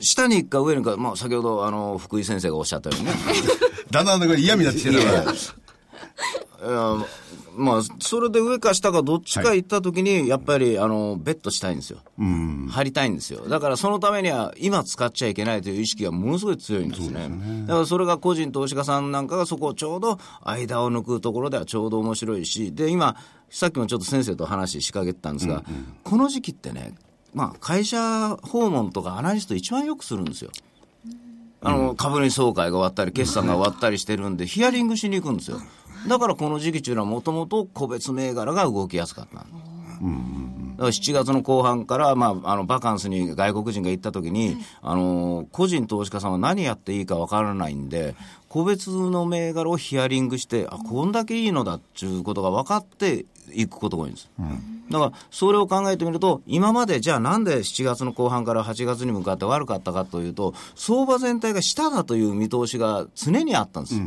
[0.00, 3.12] 下に行くか上に行くか、まあ、先ほどあの福井先生がおっしゃったようにね。
[3.90, 3.90] あ。
[3.90, 5.34] だんだん嫌になってきてるから。
[6.62, 6.96] いや
[7.56, 12.00] まあ、それで上か下かどっちか行ったときに、やっぱり、あの、ベットしたいんですよ。
[12.18, 13.48] 張りたいんですよ。
[13.48, 17.30] だからそのためには、今使っちゃいけないという意識がものすごい強いんですね。
[17.66, 23.16] だからそれが個人投資家さんなんかがそこをちょうど間を抜くところではちょうど面白いし、で、今、
[23.50, 25.64] さっきもちょっと先生と話しかけてたんですが、
[26.02, 26.94] この時期ってね、
[27.34, 30.50] まあ、会社訪問とかアナリスト一番よくするんですよ。
[31.64, 35.60] あの、株主総会が終わったり、決算が終わったりしてるんで、ヒアリングしに行くんですよ。
[36.08, 39.36] だからこの時期っていうのはもともと個別銘柄が動きやすかった。
[39.36, 39.46] だか
[40.84, 48.16] ら7月の後半から、まあ、あのバカンスに外国人が行った時に、あの個人投資家さんは何やっていいかわからないんで、
[48.48, 54.30] 個別の銘柄をヒアリングして、あこんだけいいのだっていうことが分かって行くことが多いんです。
[54.90, 64.00] だから、それを考えてみると、今までじゃあなんで7月の後半から8月に向かって悪かったかというと、相場全体が下だという見通しが常にあったんです。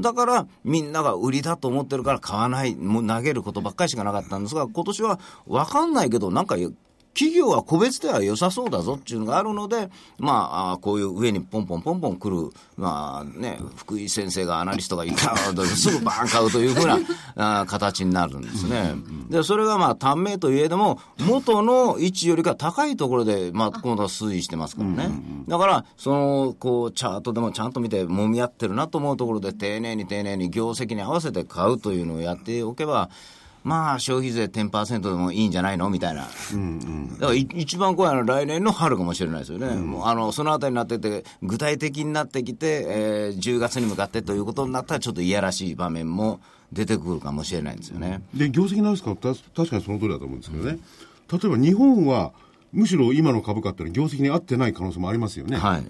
[0.00, 6.56] だから、みんなが売りだと思ってるから買わない、もう投げることばっかりしかなかったんですが、今年は分かんないけど、なんか
[7.14, 16.86] 企業は個別では良さそうだぞっていうのがあるので、まあ、こういう上にポンポンポンポン来る、まあね、福井先生がアナリストがいたら、 すぐバーン買うというふう
[17.36, 18.94] な形になるんですね。
[19.30, 25.10] で、それがまあ、短命といえども、元の位置よりか高いところで、まあ、今度は推移してますからね。
[25.46, 33.08] だから、その、こう、チャートでもちゃんと見て、揉み合ってるなと思うところで、丁寧に丁寧に業績に合わせて買うというのをやっておけば、
[33.64, 35.88] まあ、消費税10%でもいいんじゃないの？
[35.88, 36.20] みたいな。
[36.22, 39.74] だからい一番怖いのは来年の春かもしれないですよね。
[39.74, 46.40] もうあのそのあたりになってて、具体的になってきて、えー10月に向かってということになったら、ちょっといやらしい場面も
[46.72, 48.22] 出てくるかもしれないんですよね。
[48.34, 50.78] で、業績なんですかた確かにその通りだと思うんですけどね。
[51.32, 52.32] 例えば日本は、
[52.72, 55.56] むしろ今の株価っていうのは業績に合ってない可能性もありますよね。
[55.56, 55.84] はい。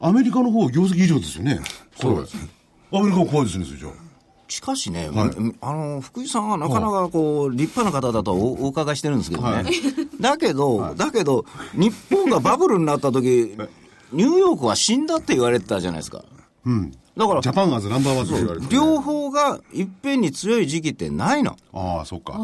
[0.00, 1.60] アメリカの方は業績以上ですよね。
[1.94, 2.36] そうです。
[2.92, 4.09] アメリカは怖いですね、それじゃあ。
[4.50, 5.08] しかしね、
[5.60, 9.64] あの福井さんはなかなかこう立派な方だとおお伺いしてるんですけどね、
[10.20, 13.56] だけど、だけど、日本がバブルになった時
[14.12, 16.24] ニューヨークは死んだって言われてたじゃないですか。
[17.16, 21.56] だからジャパンアズナンバーワンと言われてる、両方がいっぺんに強い時期ってないの。
[21.72, 22.34] ああ、そっか。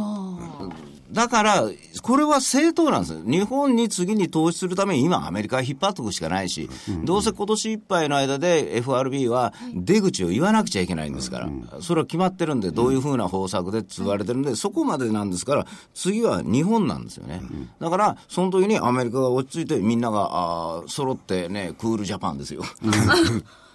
[1.11, 1.65] だから、
[2.03, 3.21] これは正当なんですよ。
[3.25, 6.69] 日本に次に投資するために今アメリカ引っ張っておくしかないし、
[7.05, 17.41] どうせ今年いっぱいの間で FRB は出口を言わなくちゃいけないんですから、それは決まってるんで、どういうふうな方策でつわれてるんで、そこまでなんですから、次は日本なんですよね。
[17.81, 22.63] だから、その時にアメリカが落ち着いてみんなが、あ揃ってね、クールジャパンですよ。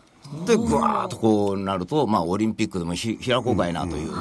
[0.45, 4.11] で、ぐわーっとこうなると、まあ、オリンピックでもひ開こうかいなという、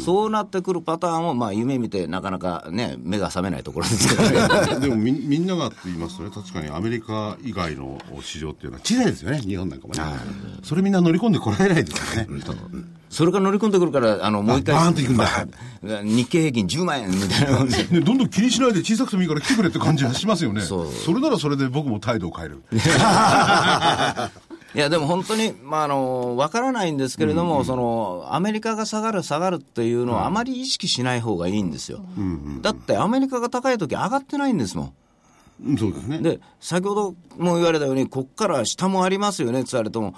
[0.00, 4.80] そうなってくるパターンを、まあ、夢見て、なかなかね、目が覚めないところですけどね。
[4.80, 10.00] でもみみんながって言いますとね、確かにアメリカ以外の市場っていうのは小さいですよね、日本なんかもね。
[10.62, 12.28] それみんな乗り込んでこられないですよね。
[13.08, 15.46] それから乗り込んでくるから、あの、もう一回、バーンと行くんだ
[16.02, 20.60] 日経平均10万円みたいな 感じどんどん気にしないで小さくてもいいから来てくれって感じがしますよね。
[20.62, 22.62] それならそれで僕も態度を変える。
[24.76, 32.00] いや、でも本当に、まあ、あの、わからないんですけれども、その、アメリカが下がる、下がるっていうのは、あまり意識しない方がいいんですよ。
[32.60, 34.92] だって、アメリカが高い時上がってないんですもん。
[35.68, 36.18] うんそうですね。
[36.18, 40.14] で、先ほども言われたように、こっから下もありますよねって言われても、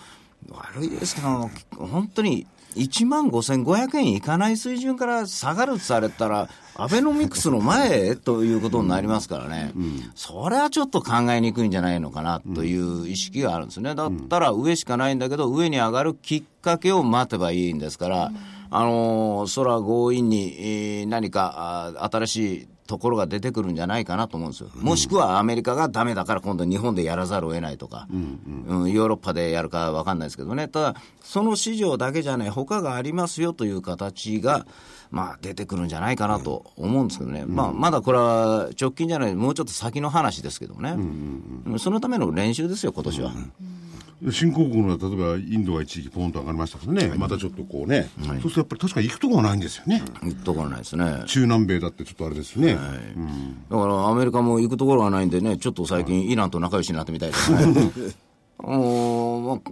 [0.50, 6.48] 悪いですけど、本当に1万5500円いかない水準から下がるってされたら、
[6.80, 9.72] アベノミクスの前ということになりますからね、
[10.14, 13.96] それはちょっと考えにくいんじゃないのかなという意識があるんですね。
[13.96, 18.32] だったら上しかないんだけど、上に上がるきっかけを待てばいいんですから、
[18.70, 20.56] あのー、空強引に、
[21.00, 24.70] えー、何か新しいところが出てくるんじゃないかなと思うんですよ。
[24.76, 34.66] もしくはアメリカがだめだから今度日本でやらざるを得ないとか、うんうん、ヨーロッパでやるか分かんないですけどね、ただ、その市場だけじゃない、他がありますよという形が、
[35.10, 41.62] まあ、出てくるんじゃないかなと思うんですけどね、うん、まあ、まだこれは直近じゃない、もうちょっと先の話ですけどね、うん。
[41.66, 43.32] うん、そのための練習ですよ、今年は。
[43.32, 44.32] うん。
[44.32, 50.02] 新興国の例えばインドが一時期ポンと上がりましたけどね、はい、またちょっとこうね、はい、そうするとやっぱり確かに行くところがないんですよね。
[50.22, 51.22] 行くところないですね。
[51.26, 52.96] 中南米だってちょっとあれですね、はい。
[53.16, 57.92] うん、だからアメリカも行くところがないんでね、ちょっと最近イランと仲良しになってみたいですね。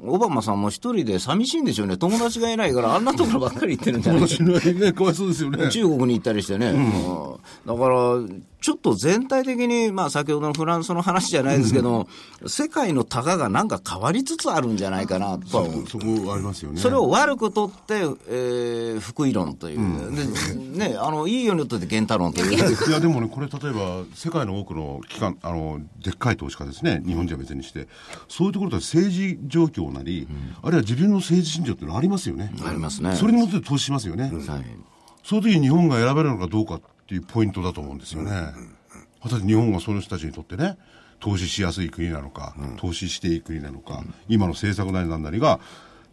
[0.05, 4.45] オバマさんも一人で寂しいんでしょうね、友達がいないから、あんなところばっかり行ってるんじゃないですか。
[4.45, 5.71] ね、かわいそうですよね。
[5.71, 6.69] 中国に行ったりしてね。
[6.69, 7.36] うん、
[7.67, 7.97] だから、
[8.67, 12.09] ちょっと全体的に、まあ、先ほどのフランスの話じゃないですけど、
[12.43, 16.81] うん、世界のたかがなんか変わりつつあるんじゃないかなとそこありますよね。
[16.81, 22.55] それを悪く取って、えー、福井論という、うん、でね、あのいいようにとって源太論という。
[22.89, 27.87] いや、でもね、これ、例えば、世界の多くの機関、あのでっかい投資家ですね、日本人は別にして、
[28.29, 32.53] そういうところで政治状況なり、うん、あるいは自分の政治信条っていうのはありますよね。
[32.67, 33.15] ありますね。
[33.15, 34.25] それに基って投資しますよね。
[34.25, 34.65] はい、
[35.23, 38.31] その時に日本が選べるのかどうかっていうポイントだと思うんですよね。
[39.23, 40.77] 果たして日本がその人たちにとってね、
[41.21, 45.61] 投資しやすい国なのか、うん、投資していい国なのか、うん、今の政策なりなんなりが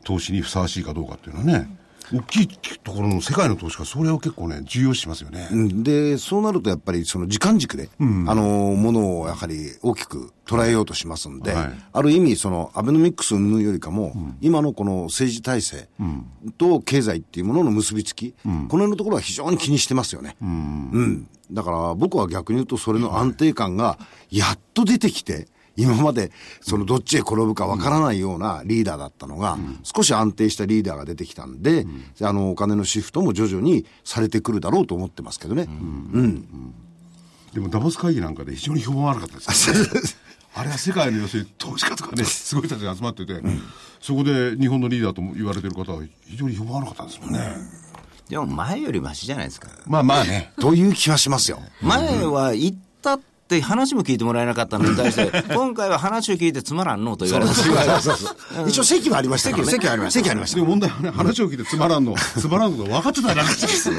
[0.04, 1.68] 投資にふさわしいかどうかっていうのはね、
[2.14, 2.48] 大きい
[2.84, 5.50] ところの世界の投資家、それを結構ね、重要視しますよね。
[5.84, 15.90] で、そうなるとやっぱりその時間軸で、うん、あの、ものをやはり大きく捉えようとしますんで、はい、ある意味、そのアベノミクス云々よりかも、うん、今のこの政治体制
[16.60, 20.36] と経済っていうものの結びつき、うん、この辺のところは非常に気にしてますよね。
[20.42, 21.28] うん。
[21.52, 23.98] だから僕は逆に言うと、それの安定感が
[24.30, 31.86] やっと出てきて、今まで、そのどっちへ転ぶかわからないようなリーダーだったのが、少し安定したリーダーが出てきたんで、
[32.22, 35.64] あの、お金のシフトも徐々にされてくるだろうと思ってますけどね。
[35.64, 36.74] うん。
[37.54, 40.18] でも、ダボス会議なんかで非常に評判悪かったです
[40.56, 43.62] あれは世界の要するに投資家とかね、すごい人たちが集まってて、うん、
[44.00, 47.40] そこで日本のリーダーと言われてる方は非常に評判悪かったんですもんね。
[48.30, 49.70] でも前よりましじゃないですか。
[49.86, 50.54] まあまあね。
[50.60, 51.60] という気はしますよ。
[51.82, 52.76] 前は行
[53.44, 57.52] って話も聞いてもらえなかったのに 対して、今回は話を聞いてつまらんのと言われた。
[58.68, 59.72] 一応席はありましたからね。
[59.72, 60.20] 席ありました。
[60.20, 60.56] 席ありました。
[60.56, 63.96] でも問題はね、話を聞いてつまらんの、 つまらんの分かってたらなかったですよ。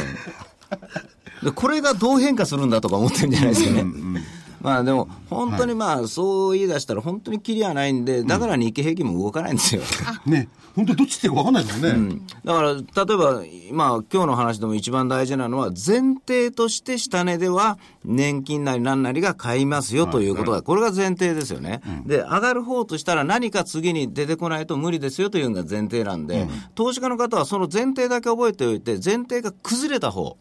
[1.55, 3.81] これがどう変化するんだとか思ってるんじゃないですかね。
[3.83, 4.25] うんうん
[4.65, 9.83] まあでも、本当にまあ、そう言い出したら、本当にきりはないんで、だから日経平均も動かないんですよ。
[10.25, 11.91] ね、本当にどっちってか分かんないですもんね。
[11.91, 12.83] うん、だから、例え
[13.19, 13.43] ば、
[13.73, 21.83] まあ、今日の話でも一番大事なのは、前提として下値では、年金なり何なりが買いますよということが、これが前提ですよね。
[22.07, 30.39] で、上がる方としたら、何か次に出てこないと無理ですよというのが前提なんで、投資家の方はその前提だけ覚えておいて、前提が崩れた方、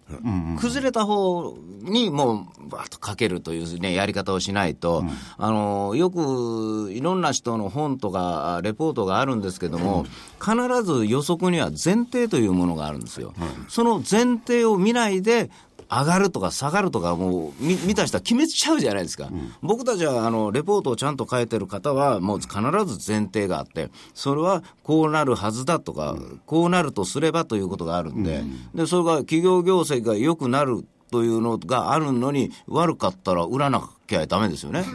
[0.58, 10.06] 崩れた方にもう、ばっとかけるというね、やりり方をしないと、うん、あのよくいろんな人の本とかレポートがあるんですけども、
[10.40, 13.34] 必ず予測には前提というものがあるんですよ。
[13.68, 15.50] その前提を見ないで
[15.90, 22.52] 上がるとか下がるとか、もう見見た人は決めちゃうじゃないですか、うん、僕たちはあのレポートをちゃんと書いてる方は、もう必
[22.86, 34.86] ず前提があって、それはこうなるはずだとか、うん、こうなるとすればということがあるんで、うん、でそれが企業業績が良くなるというのがあるのに、悪かったら売らなきゃだめですよね。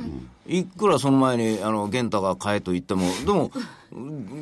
[0.46, 3.50] いくらその前に、あの、玄太が買えと言っても、でも、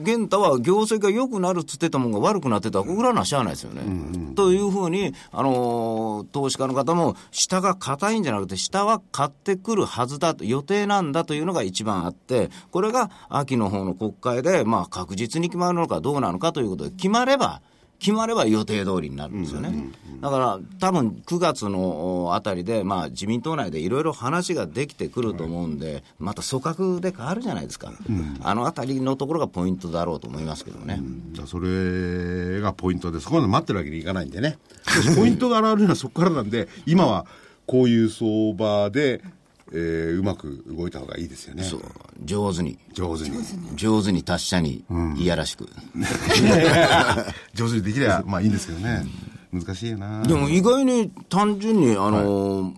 [0.04, 3.82] 玄太は業績が良くなるっつってたもんが悪くなってたら、売らなしゃあないですよね。
[3.84, 17.62] うんうん、というふうに、あのー、投資家の方も、下が硬いんじゃなくて、下は買ってくるはずだと、予定なんだというのが一番あって、これが秋の方の国会で、まあ、確実に決まるのかどうなのかということで、決まれば、
[17.98, 19.90] 決まれば予定通りになるんですよね。
[20.20, 31.00] だから、多分9月のあたりで、まあ、自民党内でいろいろ話ができてくると思うんで、また組閣で変わるじゃないですか、うん、あのあたりのところがポイントだろうと思いますけどね。
[31.32, 34.58] じゃあ、それがポイントで、そこまで待ってるわけにいかないんでね、
[35.16, 37.26] ポイントが現れるのはそこからなんで、今は
[37.66, 39.22] こういう相場で、
[39.72, 41.64] えー、うまく動いた方がいいですよね。
[41.64, 41.82] そう。
[42.24, 42.78] 上手に。
[42.92, 43.36] 上手に。
[43.74, 44.84] 上手に達者に、
[45.16, 45.68] いやらしく。
[47.54, 49.04] 上手にできれば、まあいいんですけどね。
[49.52, 52.72] 難しいなでも意外に単純に、あのーはい、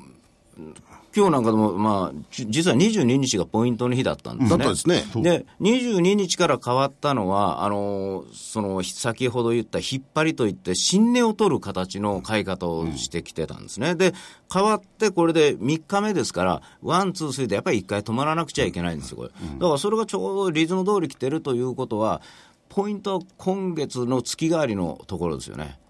[1.19, 4.57] 今日なんかでも、まあ、実は22日がポイントの日だったんですね。
[4.57, 5.03] だったですね。
[5.21, 13.97] で、22日から変わったのは、あの、その、先ほど言った引っ張りといって、新値を取る形の買い方をしてきてたんですね。
[13.97, 14.15] で、
[14.53, 19.31] 変わってこれで3日目ですから、 one、two、three でやっぱり1回止まらなくちゃいけないんですよ、これ。
[19.31, 19.35] だ
[19.67, 22.23] からそれがちょうどリズム通り来てるということは、
[22.69, 25.81] ポイントは今月の月替わりのところですよね。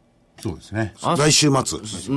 [0.41, 0.95] そうですね。
[1.17, 1.81] 来週末。
[1.85, 2.13] 末、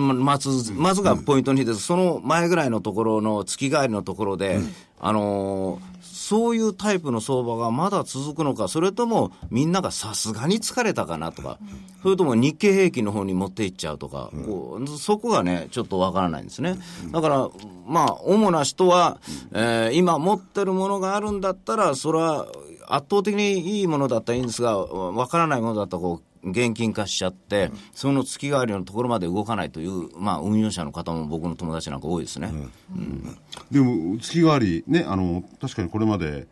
[0.75, 11.57] まずがポイントにです、その前ぐらいのところの月替わりのところで、うん、あのー、そういうタイプの相場がまだ続くのか、それともみんながさすがに疲れたかなとか、
[12.03, 16.77] それとも日経平均の方に持っていっちゃうとか、うん、こうそこがね、ちょっとわからないんですね。
[17.11, 17.49] だから、
[17.87, 19.19] まあ、主な人は、
[19.51, 22.47] えー、今持ってるものがあるんだったら、それは
[22.87, 32.51] 圧倒的にいいものだったらいいんですが、わからないものだったらこう、現金化しちゃって、うん、その月替わりのところまで動かないという、まあ、運用者の方も僕の友達なんか多いですね、
[32.95, 33.37] うん、
[33.69, 36.47] でも月替わり、ね、あの確かにこれまで、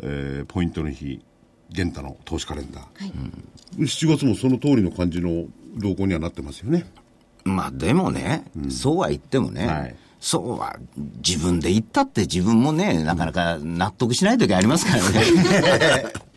[0.00, 1.24] えー、ポイントの日、
[1.70, 2.88] 玄太の投資カレンダー、は
[3.78, 6.84] い、7月もその通りの感じの動向にはなってますよね。
[7.44, 9.96] まあでもね、そうは言ってもね、はい。
[10.20, 16.04] そうは、自分で言ったって自分もね、なかなか納得しない時ありますからね。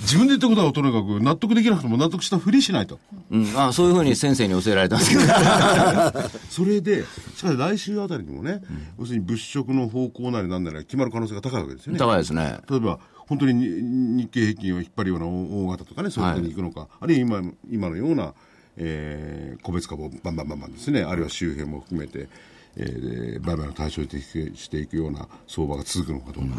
[0.00, 2.98] 自分で言ったことはとにかく納得できなくても納得したふりしないと。
[3.30, 5.22] うん、あそういうふうに先生に教えられたんですけど。
[6.50, 11.98] それで、しかし来週あたりにもね、うん、要するに物色の方向なりなんなり決まる可能性が高いわけですよね。
[11.98, 12.58] 高いですね。
[12.68, 18.34] 例えば、本当に日経平均を引っ張るような大型とかね、そういうところに行くのか、はい、あるいは今今のような、
[18.76, 22.28] えー、個別株をバンバンバンバンですね、あるいは周辺も含めて、
[22.76, 26.56] えー、売買の対象にしていくような相場が続くのかどうか。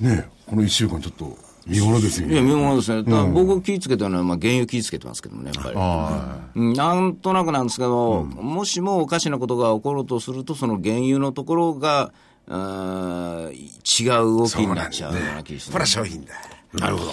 [0.00, 2.34] うん、ねこの1週間ちょっと見物ですよね。
[2.34, 2.98] いや、見物ですね。
[2.98, 5.70] うん、僕気ぃつけてるのは、まあ、原油気ぃつけてますけどもね、やっぱ
[6.54, 6.60] り。
[6.60, 12.12] うん、なんとなくなんですけど、うん、もしもおかしなことが起こるとすると、その原油のところが、
[12.48, 15.72] あ違う動きになっちゃうような気がして、ね。
[15.72, 16.34] これは商品だ。
[16.74, 17.12] なるほど。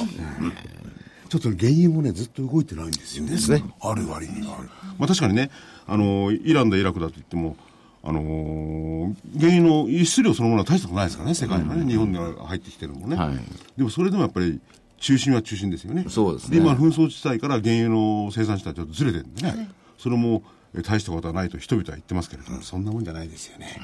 [1.30, 3.32] ちょっと原油もね、ずっと動いてないんですよね。
[3.32, 3.64] ですね。
[3.82, 4.60] ある割には。
[5.00, 5.50] まあ確かにね、
[5.88, 7.58] あの、イランだイラクだと言っても、
[8.06, 13.40] あのー、原油の輸出量そのものは大したことないですからね、世界にはね、うん、日本に入ってきてるのもね、はい、
[13.78, 14.60] でもそれでもやっぱり
[14.98, 16.06] 中心は中心ですよね。
[16.10, 16.58] そうですね。
[16.58, 20.44] で、今、紛争地帯から原油の生産地帯ちょっとずれてるんでね、はい、それも
[20.82, 23.80] 大したことはないと人々は言ってますけれども、そんなもんじゃないですよね。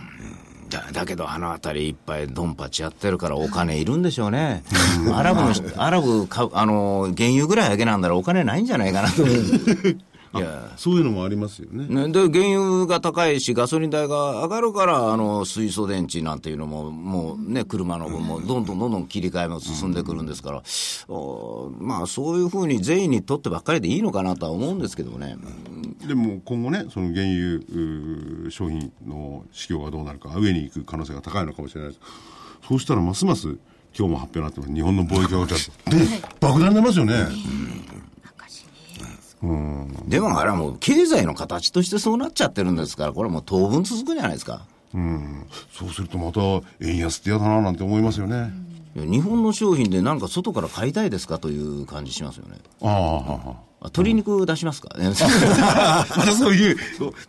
[0.70, 4.63] だだけど、あの辺りいっぱいドンパチやってるから、お金いるんでしょうね。
[5.13, 9.36] アラブの、アラブか、あの、原油ぐらいだけなんだらお金ないんじゃないかなと思う。
[10.36, 20.62] いやそういうのもありますよねねで原油が高いし、ガソリン代が上がるから、あの水素電池なんていうのも、もうね、車のもうどんどんどんどん切り替えも進んでくるんですから、
[21.08, 25.36] うん、まあ、そういうふうに善意にとってばっかりでいいのかなとは思うんですけどね。
[26.08, 32.02] でも今後ね、その原油商品の市況がどうなるか、上に行く可能性が高いのかもしれないです。
[32.68, 33.48] そうしたらますます
[33.98, 35.40] 今日も発表になってます、日本の貿易が
[36.40, 37.14] 爆弾出ますよね。
[37.14, 37.99] うん
[40.08, 44.66] でもあれはもう経済の形としてそうなっちゃってるんですから、これはもう当分続くじゃないですか。
[44.94, 46.42] うん、そうするとまた
[46.82, 48.52] 円安って嫌だななんて思いますよね。
[48.96, 52.58] 日本の商品でなんか外から買いたいですかという感じしますよね。
[52.82, 53.70] ああ。
[53.82, 56.78] 鶏肉出しますか、ね、 またそういう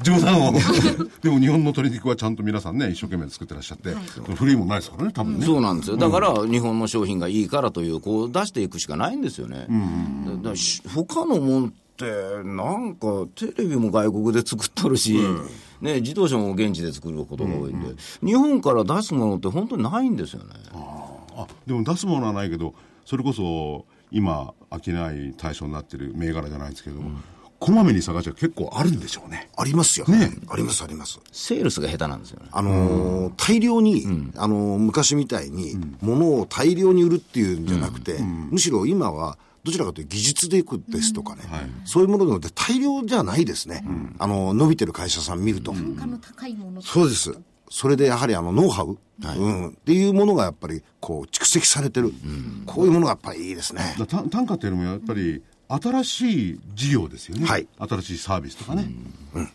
[0.02, 0.52] 冗談を。
[1.22, 5.46] でも日本の鶏肉はちゃんと皆さんね、一生懸命作ってらっしゃって、はい、古いもんないですからね、多分ね。
[5.46, 5.96] そうなんですよ。
[5.96, 9.66] だから日本の商品がいいからという、こう出していくしかないんですよね。
[9.68, 10.50] うん、だ
[10.92, 11.74] 他のもん
[12.06, 15.46] ってなんかテレビも外国で作っとるし、うん、
[15.80, 17.96] ね、自動車も現地で作ることが多いんで、うんうん、
[18.26, 20.54] 日本から出すものって本当にないんですよね。
[20.72, 22.74] あでも出すものはないけど
[23.04, 27.22] それこそ今商い対象になってる銘柄じゃないですけど、うん、
[27.60, 29.50] こまめに探しは結構あるんでしょうね。
[29.56, 30.06] ありますよ。
[30.06, 30.32] ね。
[30.48, 31.20] あります、あります。
[31.30, 32.48] セールスが下手なんですよね。
[32.52, 41.50] あのー、大量に、うん、あのー、昔みたいに、物を大量に売るっていうんじゃなくて、うん、むしろ今は、どちらかというと技術でいくですとかね、うん。
[41.52, 43.84] はい、そういうものなので大量じゃないですね。
[43.86, 45.72] うん、あの、伸びてる会社さん見ると。
[45.72, 47.32] 単価の高いものそうです。
[47.70, 53.94] それでやはりあのノウハウ、はい、うん、っていうものがやっぱりこう蓄積されてる、うん、こういうものがやっぱりいいですね。
[54.08, 57.46] 単価っていうのもやっぱり新しい事業ですよね。
[57.46, 58.90] はい、新しいサービスとかね。
[59.34, 59.48] うん、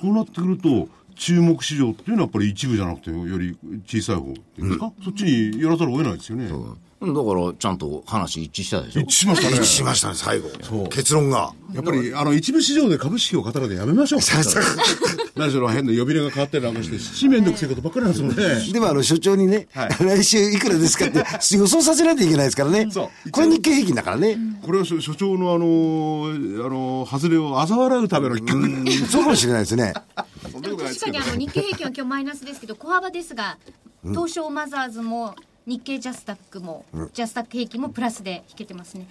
[0.00, 6.50] そうなってくると、注目市場っていうのはやっぱり一部じゃなくてより小さい方っていうか、そっちにやらざるを得ないですよね。
[7.06, 9.00] だからちゃんと話一致したでしょ？
[9.00, 9.56] 一致しましたね。
[9.56, 10.86] 一致しましたね、最後。
[10.88, 11.52] 結論が。
[11.74, 14.20] やっぱり、あの、一部市場で株式を語るのやめましょう。
[15.36, 18.44] 何しろ変な呼び名が変わったりなんかして、紙面のくせことばっかりなんですもんね。
[18.72, 21.18] でも、あの、所長にね、来週いくらですかって
[21.56, 22.88] 予想させないといけないですからね。
[22.90, 23.30] そう。
[23.30, 24.36] これ日経平均だからね。
[24.62, 29.08] これは所長のあの、あの、外れを嘲笑うための企画。
[29.08, 29.94] そうかもしれないですね。
[30.60, 33.58] でも確かにあの日経平均は今日マイナスですけど小幅ですが
[34.10, 35.34] 東証マザーズも
[35.66, 39.06] 日経ジャスタックも、ジャスタック平均もプラスで引けてますね、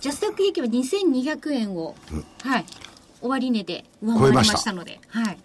[0.00, 1.94] ジャスタック平均は2200円を、
[2.42, 2.64] はい。
[3.20, 4.72] 終値で上回りました。
[4.72, 5.38] のではい。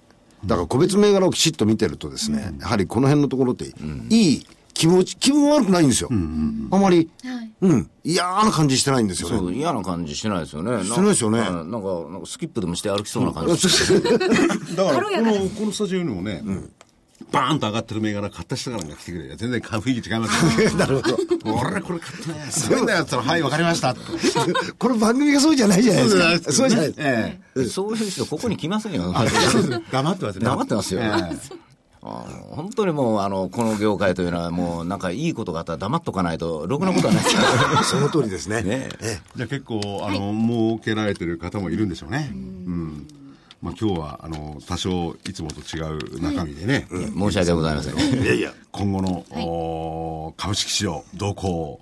[0.45, 3.65] だから個別銘柄をきちっと見てるとですね、やはりこの辺のところって、
[4.09, 6.09] いい気持ち、気分悪くないんですよ。
[6.11, 7.51] あまり、はい。
[7.61, 9.37] うん、嫌な感じしてないんですよね。
[9.37, 10.83] そう嫌な感じしてないですよね。
[10.83, 11.39] してないですよね。
[11.39, 13.67] なんかなんかスキップでもして歩きそうな感じ。
[14.75, 16.43] だからこのこのスタジオにもね、
[17.31, 20.75] バーンと上がってる銘柄買った人からが来てくれりゃ全然雰囲気違いますよね。
[20.77, 21.17] なるほど。
[21.59, 23.95] 俺これ買ってね、すごいんだよったら、はい、わかりました。
[24.77, 26.51] これ番組がそうじゃないじゃないですか。
[26.51, 26.99] そうじゃないです。
[26.99, 29.13] えそういう人ここに来ませんよ。
[29.15, 29.91] え。
[29.91, 30.45] 黙ってますね。
[30.45, 31.01] 黙ってますよ
[32.01, 37.41] 本当にもうあのこの業界というのはもうなんかいいことがあったら黙っとかないとろくなことはないですか
[37.75, 38.63] ら その通りですね。
[38.63, 38.89] ね。
[39.35, 42.31] じゃあ結構、あの、儲けられてる方もいるんでしょうね。
[42.33, 43.07] うん。
[43.61, 48.23] まあ今日は、あの、多少いつもと違う中身でね、申し訳ございません。
[48.23, 48.53] いやいや。
[48.71, 51.79] 今後の、お株式市場動向を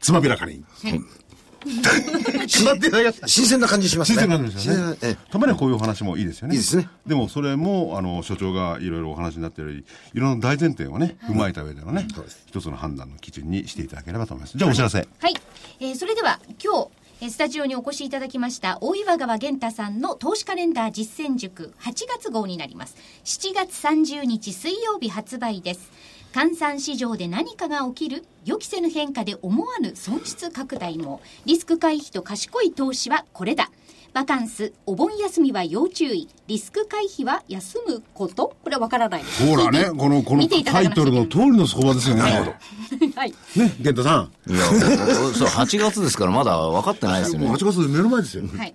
[0.00, 0.64] つまびらかに。
[2.46, 2.90] しまってい。
[3.26, 4.18] 新鮮な感じしますね。
[4.18, 5.18] 新鮮なんですよね。
[5.30, 6.54] たまにはこういうお話もいいですよね。
[6.54, 6.88] いいですね。
[7.06, 9.84] でもそれも、あの、所長がいろいろお話になっているより、
[10.14, 12.06] いろんな大前提をね、踏まえた上でのね、
[12.46, 14.58] 一つの判断の基準にしていただければと思います。
[14.58, 14.98] じゃあお知らせ。
[14.98, 15.34] はい、
[15.80, 22.96] えーそれでは今日えースタジオにお越しいただきました大岩川源太さんの投資カレンダー実践塾8月号になります。
[23.24, 25.90] 7月30日水曜日発売です。
[26.34, 33.70] 換算市場で何かが起きる予期せぬ変化で思わぬ損失拡大もリスク回避と賢い投資はこれだ。
[34.14, 42.22] バカンスお盆休みは要注意リスク回避は休むことこれはわからないですほらね、この、このタイトルの通りの相場ですよね。
[42.22, 44.52] はい ね、玄太さん。
[44.52, 47.48] いや、そう、8月ですからまだ分かってないですよね。
[47.50, 48.44] 8月で目の前ですよ。
[48.56, 48.74] はい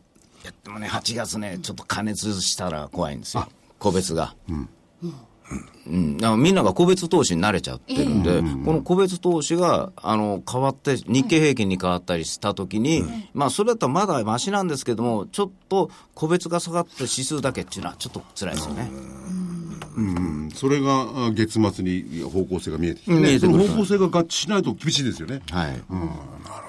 [0.63, 3.47] でもね、8月ね、ちょっと加熱したら怖いんですよ。
[3.77, 4.35] 個別が。
[4.49, 4.69] うん。
[5.03, 5.09] だ
[5.49, 18.91] からみんなが個別投資に慣れちゃってるんで、この個別投資が、あの、変わって、日経平均に変わったりしたときに、まあ、それだったらまだマシなんですけども、ちょっと個別が下がって指数だけっていうのはちょっと辛いですよね。
[19.97, 20.51] うん。
[20.53, 25.41] それがあ月末に方向性が見えてきて、ね、その方向性が合致しないと厳しいですよね。
[25.49, 25.73] はい。
[25.73, 26.68] ぜひ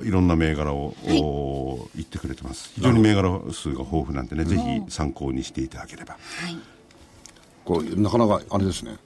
[0.00, 6.58] ーいろんな銘柄を、お言ってくれてます非常に銘柄数が豊富なんでね、ぜひ参考にしていただければ、はい。
[7.64, 8.96] こうなかなかあれですね。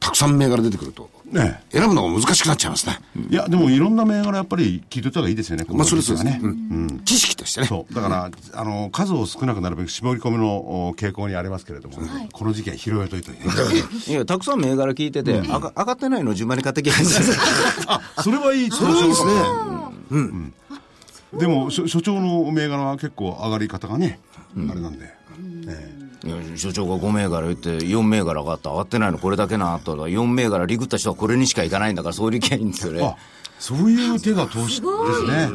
[0.00, 2.98] たくさん銘柄出てくると、ね選ぶのが難しくなっちゃいますね。
[3.30, 6.32] いやでもいろんな銘柄やっぱり聞いておいた方がいいですよねまあ、それそうですね。
[6.32, 6.40] ね。
[6.42, 7.00] うん。
[7.04, 7.66] 知識としてね。
[7.66, 7.94] そう。
[7.94, 11.96] だから、あの数を少なくなるべく絞り込みのお傾向にありますけれども、
[12.32, 13.38] この時期は拾えといてね。
[14.06, 17.32] いや、たくさん銘柄聞いてて、上がってないのを順番に買ってきます。
[18.22, 19.32] それはいいそれそうですね。
[21.34, 24.20] でも所所長の銘柄は結構上がり方がね、
[24.56, 25.04] あれなんで、
[25.68, 25.98] ええ。
[25.98, 26.07] いや
[26.56, 28.70] 所長が5銘柄言って4銘柄上がった。
[28.70, 33.16] 上がってないのこれだけなと4銘柄リグった人はこれにしかいかないんだからそういう気がいいんですよねあ
[33.58, 35.48] そういう手が投資ですね。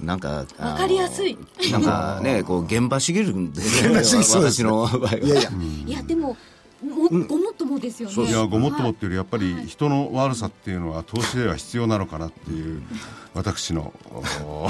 [0.00, 1.38] なんかわかりやすい。
[1.70, 5.18] なんかねこう現場しぎるんですね現場主義そうです私の場合は。
[5.18, 5.50] いやいや、
[5.86, 6.36] いや、でも、
[6.82, 8.24] も、ごもっともですよね。
[8.24, 12.82] いやごもっともっていうよりやっぱり人の悪さっていうのは投資では必要なのかなっていう
[13.34, 13.92] 私の
[14.44, 14.68] お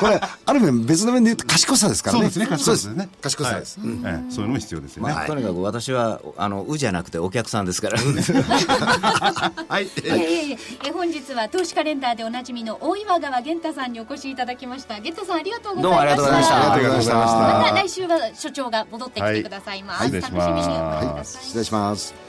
[0.00, 2.30] これ、ある面、別の面で言うと賢さですからね。
[2.30, 3.08] そうですね賢さですね。
[3.20, 3.78] 賢さです。
[3.82, 4.02] うん。
[4.04, 7.98] ええそういうのも必要ですよね、まあとにかく私はあのうじゃなくてお客さんですから。
[7.98, 9.88] はい。
[10.04, 14.94] えええ本日は投資カレンダーでおなじみの大岩川源太さんにお越しいただきました。
[14.94, 15.90] 源太さんありがとうございました。
[15.90, 17.14] どうもありがとうございました。
[17.14, 17.26] ま
[17.64, 17.74] した。
[17.74, 20.12] 来週は所長が戻ってきてくださいます、はい。
[20.12, 22.27] 楽しみにはい、失礼します。